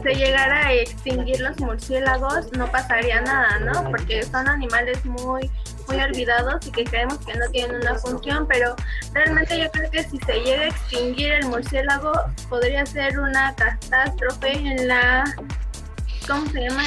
se 0.03 0.15
llegara 0.15 0.67
a 0.67 0.73
extinguir 0.75 1.41
los 1.41 1.59
murciélagos 1.59 2.53
no 2.53 2.67
pasaría 2.71 3.23
nada, 3.23 3.59
¿no? 3.61 3.85
Porque 3.91 4.23
son 4.23 4.49
animales 4.49 5.05
muy 5.05 5.51
muy 5.89 6.01
olvidados 6.01 6.65
y 6.67 6.71
que 6.71 6.85
creemos 6.85 7.19
que 7.27 7.35
no 7.35 7.49
tienen 7.51 7.77
una 7.77 7.97
función, 7.97 8.47
pero 8.47 8.77
realmente 9.13 9.59
yo 9.59 9.69
creo 9.73 9.91
que 9.91 10.05
si 10.05 10.19
se 10.19 10.35
llega 10.41 10.63
a 10.63 10.69
extinguir 10.69 11.33
el 11.33 11.47
murciélago 11.47 12.13
podría 12.49 12.87
ser 12.87 13.19
una 13.19 13.55
catástrofe 13.57 14.53
en 14.53 14.87
la 14.87 15.25
¿cómo 16.27 16.47
se 16.51 16.61
llama? 16.61 16.83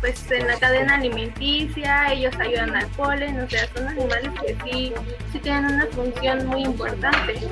Pues 0.00 0.30
en 0.30 0.46
la 0.46 0.58
cadena 0.58 0.94
alimenticia, 0.94 2.10
ellos 2.12 2.34
ayudan 2.38 2.74
al 2.74 2.86
polen, 2.92 3.38
o 3.38 3.50
sea, 3.50 3.68
son 3.74 3.88
animales 3.88 4.30
que 4.40 4.56
sí, 4.64 4.94
sí 5.30 5.38
tienen 5.40 5.74
una 5.74 5.86
función 5.88 6.46
muy 6.46 6.62
importante. 6.62 7.46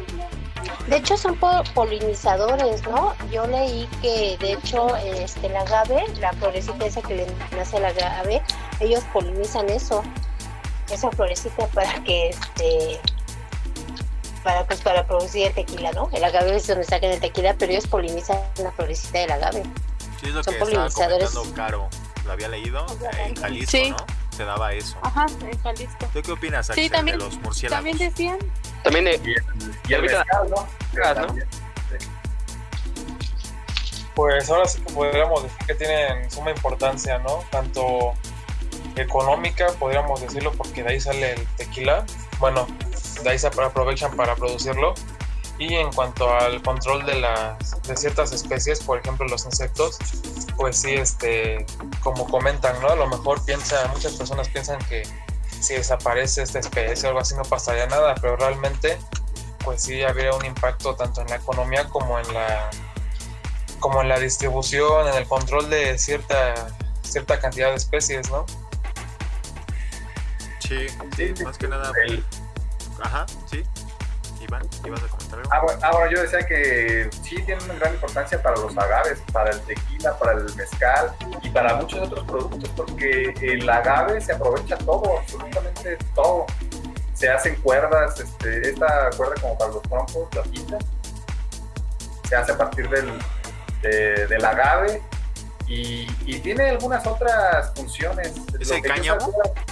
De 0.89 0.97
hecho 0.97 1.17
son 1.17 1.37
po- 1.37 1.63
polinizadores, 1.75 2.83
¿no? 2.85 3.15
Yo 3.31 3.47
leí 3.47 3.87
que 4.01 4.37
de 4.41 4.53
hecho 4.55 4.95
este, 4.97 5.49
la 5.51 5.61
agave, 5.61 6.05
la 6.19 6.33
florecita 6.33 6.87
esa 6.87 7.03
que 7.03 7.15
le 7.17 7.27
nace 7.57 7.77
a 7.77 7.81
la 7.81 7.89
agave, 7.89 8.43
ellos 8.81 9.03
polinizan 9.13 9.69
eso, 9.69 10.03
esa 10.91 11.11
florecita 11.11 11.67
para 11.69 12.03
que 12.05 12.31
este 12.31 13.01
para 14.43 14.65
pues 14.67 14.81
para 14.81 15.07
producir 15.07 15.49
el 15.49 15.55
tequila, 15.55 15.93
¿no? 15.93 16.09
El 16.13 16.25
agave 16.25 16.57
es 16.57 16.67
donde 16.67 16.85
sacan 16.85 17.11
el 17.11 17.21
tequila, 17.21 17.55
pero 17.59 17.73
ellos 17.73 17.87
polinizan 17.87 18.39
la 18.63 18.73
florecita 18.73 19.19
del 19.19 19.33
agave. 19.33 19.63
Sí, 20.21 20.27
es 20.29 20.33
lo 20.35 20.43
Son 20.43 20.55
que 20.55 20.59
estaba 20.61 20.65
polinizadores. 20.65 21.31
comentando 21.31 21.57
Caro. 21.57 21.89
Lo 22.25 22.33
había 22.33 22.49
leído 22.49 22.85
en 23.25 23.35
Jalisco, 23.37 23.71
Sí. 23.71 23.91
¿no? 23.91 23.97
Se 24.39 24.45
daba 24.45 24.73
eso. 24.73 24.97
Ajá, 25.03 25.27
en 25.51 25.61
Jalisco. 25.63 26.07
¿Tú 26.13 26.23
qué 26.23 26.31
opinas, 26.33 26.67
Sí, 26.67 26.73
Axel, 26.73 26.91
también- 26.93 27.19
de 27.19 27.25
los 27.25 27.37
murciélagos? 27.41 27.85
También 27.85 27.99
decían, 27.99 28.39
También 28.85 29.05
de, 29.07 29.11
Y 29.25 29.33
el, 29.35 29.45
y 29.89 29.95
el 29.95 30.13
¿no? 30.49 31.27
¿no? 31.27 31.35
sí. 31.35 32.07
Pues 34.15 34.49
ahora 34.49 34.67
sí 34.67 34.81
que 34.81 34.93
podríamos 34.93 35.43
decir 35.43 35.59
que 35.67 35.75
tienen 35.75 36.31
suma 36.31 36.51
importancia, 36.51 37.19
¿no? 37.19 37.45
Tanto 37.51 38.15
económica, 38.97 39.67
podríamos 39.79 40.21
decirlo, 40.21 40.53
porque 40.53 40.83
de 40.85 40.91
ahí 40.91 41.01
sale 41.01 41.33
el 41.33 41.47
tequila. 41.57 42.05
Bueno, 42.39 42.67
de 43.23 43.31
ahí 43.31 43.39
se 43.39 43.49
aprovechan 43.49 44.17
para 44.17 44.37
producirlo. 44.37 44.95
Y 45.59 45.75
en 45.75 45.93
cuanto 45.93 46.33
al 46.33 46.63
control 46.63 47.05
de 47.07 47.17
las 47.17 47.83
de 47.83 47.97
ciertas 47.97 48.33
especies, 48.33 48.81
por 48.81 48.99
ejemplo 49.01 49.27
los 49.27 49.45
insectos, 49.45 49.99
pues 50.59 50.77
sí, 50.81 50.93
este, 50.93 51.65
como 52.03 52.29
comentan, 52.29 52.79
¿no? 52.83 52.89
A 52.91 52.97
lo 52.97 53.07
mejor 53.09 53.43
piensa, 53.45 53.87
muchas 53.95 54.13
personas 54.15 54.49
piensan 54.49 54.79
que 54.91 55.05
si 55.61 55.75
desaparece 55.75 56.43
esta 56.43 56.59
especie 56.59 57.07
o 57.07 57.09
algo 57.09 57.21
así 57.21 57.35
no 57.35 57.43
pasaría 57.45 57.87
nada, 57.87 58.15
pero 58.21 58.37
realmente, 58.37 58.99
pues 59.65 59.83
sí 59.83 60.03
habría 60.03 60.35
un 60.35 60.45
impacto 60.45 60.95
tanto 60.97 61.21
en 61.23 61.29
la 61.29 61.37
economía 61.37 61.89
como 61.89 62.19
en 62.19 62.35
la 62.35 62.69
como 63.81 64.03
en 64.03 64.09
la 64.09 64.19
distribución, 64.19 65.07
en 65.09 65.15
el 65.15 65.27
control 65.29 65.71
de 65.71 65.97
cierta 65.99 66.67
cierta 67.03 67.39
cantidad 67.39 67.71
de 67.71 67.77
especies, 67.77 68.29
¿no? 68.31 68.45
Sí, 70.61 70.87
sí, 71.17 71.33
más 71.45 71.57
que 71.57 71.69
nada. 71.69 71.93
El- 72.05 72.25
Ajá, 73.01 73.25
sí. 73.51 73.63
Iván, 74.49 74.63
¿ibas 74.85 75.03
a 75.03 75.09
comentar 75.09 75.39
algo? 75.41 75.51
Ah, 75.53 75.61
bueno, 75.63 75.81
ah, 75.83 75.91
bueno, 75.93 76.11
yo 76.13 76.23
decía 76.23 76.47
que 76.47 77.11
sí 77.23 77.37
tienen 77.43 77.63
una 77.65 77.75
gran 77.75 77.95
importancia 77.95 78.43
para 78.43 78.57
los 78.57 78.77
agaves, 78.79 79.21
para 79.33 79.51
el 79.51 79.61
tequila, 79.63 80.19
para 80.19 80.33
el 80.33 80.55
mezcal 80.57 81.13
y 81.43 81.51
para 81.51 81.75
muchos 81.77 82.01
otros 82.09 82.25
productos, 82.27 82.71
porque 82.71 83.35
el 83.43 83.69
agave 83.69 84.21
se 84.21 84.33
aprovecha 84.33 84.77
todo, 84.79 85.19
absolutamente 85.19 85.99
todo. 86.15 86.47
Se 87.15 87.29
hacen 87.29 87.57
cuerdas, 87.63 88.19
este, 88.21 88.71
esta 88.71 89.11
cuerda 89.17 89.35
como 89.41 89.59
para 89.59 89.73
los 89.73 89.83
troncos, 89.83 90.29
la 90.35 90.43
pinta, 90.45 90.79
se 92.29 92.37
hace 92.37 92.53
a 92.53 92.57
partir 92.59 92.89
del, 92.89 93.11
de- 93.83 94.27
del 94.29 94.45
agave 94.45 95.03
y, 95.67 96.07
y 96.25 96.39
tiene 96.41 96.71
algunas 96.71 97.05
otras 97.07 97.73
funciones. 97.75 98.29
¿Es 98.59 98.69
Lo 98.69 98.77
el 98.77 98.83
que 98.83 98.89
yo 98.89 98.95
cáñamo? 98.95 99.21
sabía- 99.21 99.65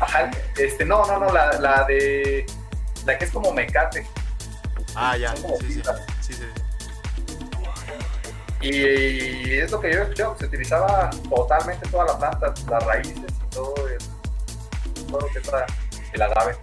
Ajá, 0.00 0.30
este, 0.56 0.84
no, 0.84 1.04
no, 1.06 1.18
no, 1.18 1.32
la, 1.32 1.52
la 1.60 1.84
de, 1.84 2.44
la 3.04 3.18
que 3.18 3.24
es 3.24 3.30
como 3.30 3.52
mecate. 3.52 4.06
Ah, 4.94 5.16
ya, 5.16 5.34
sí, 5.36 5.42
sí. 5.72 5.82
Sí, 6.20 6.32
sí. 6.34 6.44
Y, 8.60 9.54
es 9.58 9.70
lo 9.72 9.80
que 9.80 9.92
yo 9.92 9.98
he 9.98 10.02
escuchado, 10.02 10.36
se 10.38 10.46
utilizaba 10.46 11.10
totalmente 11.28 11.88
toda 11.88 12.04
la 12.06 12.18
planta, 12.18 12.54
las 12.70 12.84
raíces 12.84 13.16
y 13.16 13.50
todo, 13.50 13.74
el, 13.88 13.98
todo 15.08 15.20
lo 15.20 15.26
que 15.28 15.38
es 15.40 15.46
la- 15.48 15.66
el 16.12 16.22
agave. 16.22 16.56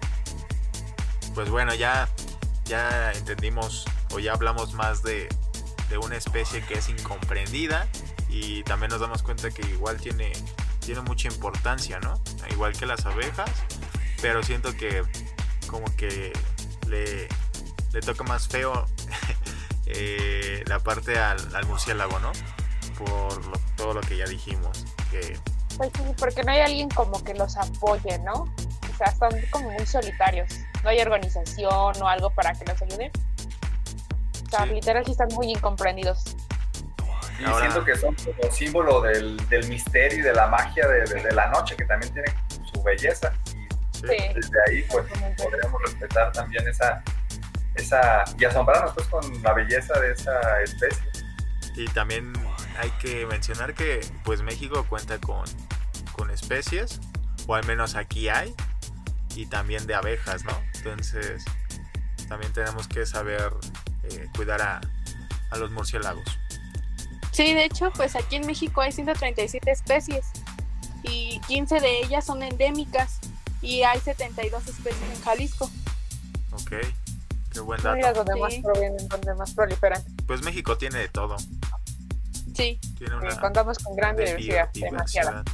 Pues 1.34 1.50
bueno, 1.50 1.74
ya, 1.74 2.08
ya 2.64 3.12
entendimos 3.12 3.84
o 4.12 4.18
ya 4.18 4.32
hablamos 4.32 4.72
más 4.72 5.02
de, 5.02 5.28
de 5.90 5.98
una 5.98 6.16
especie 6.16 6.62
que 6.64 6.74
es 6.74 6.88
incomprendida 6.88 7.86
y 8.30 8.62
también 8.62 8.90
nos 8.90 9.00
damos 9.00 9.22
cuenta 9.22 9.50
que 9.50 9.62
igual 9.68 9.98
tiene, 10.00 10.32
tiene 10.84 11.02
mucha 11.02 11.28
importancia, 11.28 12.00
¿no? 12.00 12.18
Igual 12.50 12.72
que 12.76 12.86
las 12.86 13.04
abejas, 13.04 13.50
pero 14.22 14.42
siento 14.42 14.74
que 14.74 15.02
como 15.70 15.84
que 15.96 16.32
le, 16.88 17.28
le 17.92 18.00
toca 18.00 18.24
más 18.24 18.48
feo 18.48 18.86
eh, 19.86 20.62
la 20.66 20.78
parte 20.80 21.18
al, 21.18 21.38
al 21.54 21.66
murciélago, 21.66 22.18
¿no? 22.20 22.32
Por 22.98 23.46
lo- 23.46 23.60
todo 23.76 23.94
lo 23.94 24.00
que 24.00 24.16
ya 24.16 24.26
dijimos, 24.26 24.84
que 25.10 25.38
Pues 25.76 25.90
sí, 25.96 26.02
porque 26.18 26.42
no 26.44 26.52
hay 26.52 26.60
alguien 26.60 26.88
como 26.90 27.22
que 27.24 27.34
los 27.34 27.56
apoye, 27.56 28.18
¿no? 28.18 28.32
O 28.32 28.96
sea, 28.98 29.06
están 29.08 29.30
como 29.50 29.70
muy 29.70 29.86
solitarios. 29.86 30.50
No 30.82 30.90
hay 30.90 31.00
organización 31.00 32.02
o 32.02 32.08
algo 32.08 32.30
para 32.30 32.52
que 32.52 32.64
los 32.66 32.82
ayude. 32.82 33.10
O 34.46 34.50
sea, 34.50 34.64
Sí. 34.66 34.70
literal 34.74 35.04
sí 35.06 35.12
están 35.12 35.28
muy 35.32 35.50
incomprendidos. 35.50 36.36
Y 37.38 37.44
Ahora- 37.44 37.60
siento 37.70 37.84
que 37.84 37.96
son 37.96 38.14
como 38.16 38.52
símbolo 38.52 39.00
del, 39.00 39.36
del 39.48 39.66
misterio 39.68 40.18
y 40.18 40.22
de 40.22 40.34
la 40.34 40.48
magia 40.48 40.86
de, 40.86 41.04
de- 41.04 41.22
de 41.22 41.32
la 41.32 41.46
noche, 41.48 41.74
que 41.76 41.84
también 41.86 42.12
tiene 42.12 42.28
su 42.70 42.82
belleza. 42.82 43.32
Sí. 44.00 44.16
desde 44.34 44.58
ahí, 44.68 44.82
pues, 44.90 45.06
podríamos 45.36 45.82
respetar 45.82 46.32
también 46.32 46.66
esa, 46.66 47.02
esa 47.74 48.24
y 48.38 48.44
asombrarnos 48.44 48.94
pues 48.94 49.06
con 49.08 49.42
la 49.42 49.52
belleza 49.52 49.98
de 50.00 50.12
esa 50.12 50.62
especie. 50.62 51.10
Y 51.76 51.86
también 51.88 52.32
hay 52.78 52.90
que 53.02 53.26
mencionar 53.26 53.74
que 53.74 54.00
pues 54.24 54.42
México 54.42 54.84
cuenta 54.88 55.18
con, 55.18 55.44
con 56.12 56.30
especies, 56.30 57.00
o 57.46 57.54
al 57.54 57.64
menos 57.66 57.94
aquí 57.94 58.28
hay, 58.28 58.54
y 59.36 59.46
también 59.46 59.86
de 59.86 59.94
abejas, 59.94 60.44
¿no? 60.44 60.52
Entonces 60.74 61.44
también 62.28 62.52
tenemos 62.52 62.88
que 62.88 63.06
saber 63.06 63.52
eh, 64.04 64.28
cuidar 64.36 64.62
a, 64.62 64.80
a 65.50 65.58
los 65.58 65.70
murciélagos. 65.70 66.38
sí, 67.32 67.54
de 67.54 67.64
hecho, 67.64 67.92
pues 67.92 68.16
aquí 68.16 68.36
en 68.36 68.46
México 68.46 68.80
hay 68.80 68.92
137 68.92 69.70
especies 69.70 70.26
y 71.02 71.40
15 71.46 71.80
de 71.80 72.00
ellas 72.00 72.26
son 72.26 72.42
endémicas 72.42 73.20
y 73.62 73.82
hay 73.82 74.00
72 74.00 74.66
especies 74.68 75.02
en 75.16 75.22
Jalisco. 75.22 75.70
Ok, 76.52 76.72
qué 77.52 77.60
buen 77.60 77.80
Mira 77.82 78.12
dato. 78.12 78.24
donde 78.24 78.40
más 78.40 78.54
provienen, 78.62 79.08
donde 79.08 79.34
más 79.34 79.52
proliferan. 79.52 80.02
Pues 80.26 80.42
México 80.42 80.76
tiene 80.78 80.98
de 80.98 81.08
todo, 81.08 81.36
Sí, 82.56 82.78
tiene 82.98 83.16
una 83.16 83.40
contamos 83.40 83.78
con 83.78 83.94
gran 83.96 84.16
diversidad, 84.16 84.68
demasiada. 84.74 85.44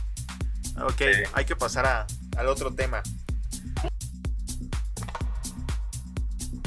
Ok, 0.82 0.98
Sí. 0.98 1.22
hay 1.34 1.44
que 1.44 1.54
pasar 1.56 1.86
a- 1.86 2.06
al 2.36 2.46
otro 2.48 2.72
tema. 2.74 3.02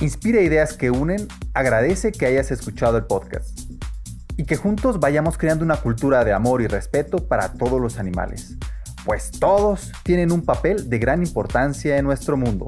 Inspira 0.02 0.42
Ideas 0.42 0.74
que 0.78 0.92
Unen 0.92 1.28
agradece 1.54 2.12
que 2.12 2.26
hayas 2.26 2.52
escuchado 2.52 2.98
el 2.98 3.06
podcast 3.06 3.60
y 4.38 4.46
que 4.46 4.56
juntos 4.56 5.00
vayamos 5.02 5.38
creando 5.38 5.66
una 5.66 5.76
cultura 5.78 6.24
de 6.24 6.32
amor 6.32 6.62
y 6.62 6.68
respeto 6.68 7.28
para 7.28 7.52
todos 7.54 7.82
los 7.82 7.98
animales, 7.98 8.54
pues 9.10 9.32
todos 9.32 9.92
tienen 10.04 10.32
un 10.32 10.44
papel 10.44 10.88
de 10.88 11.00
gran 11.00 11.24
importancia 11.24 11.98
en 11.98 12.06
nuestro 12.06 12.38
mundo. 12.38 12.68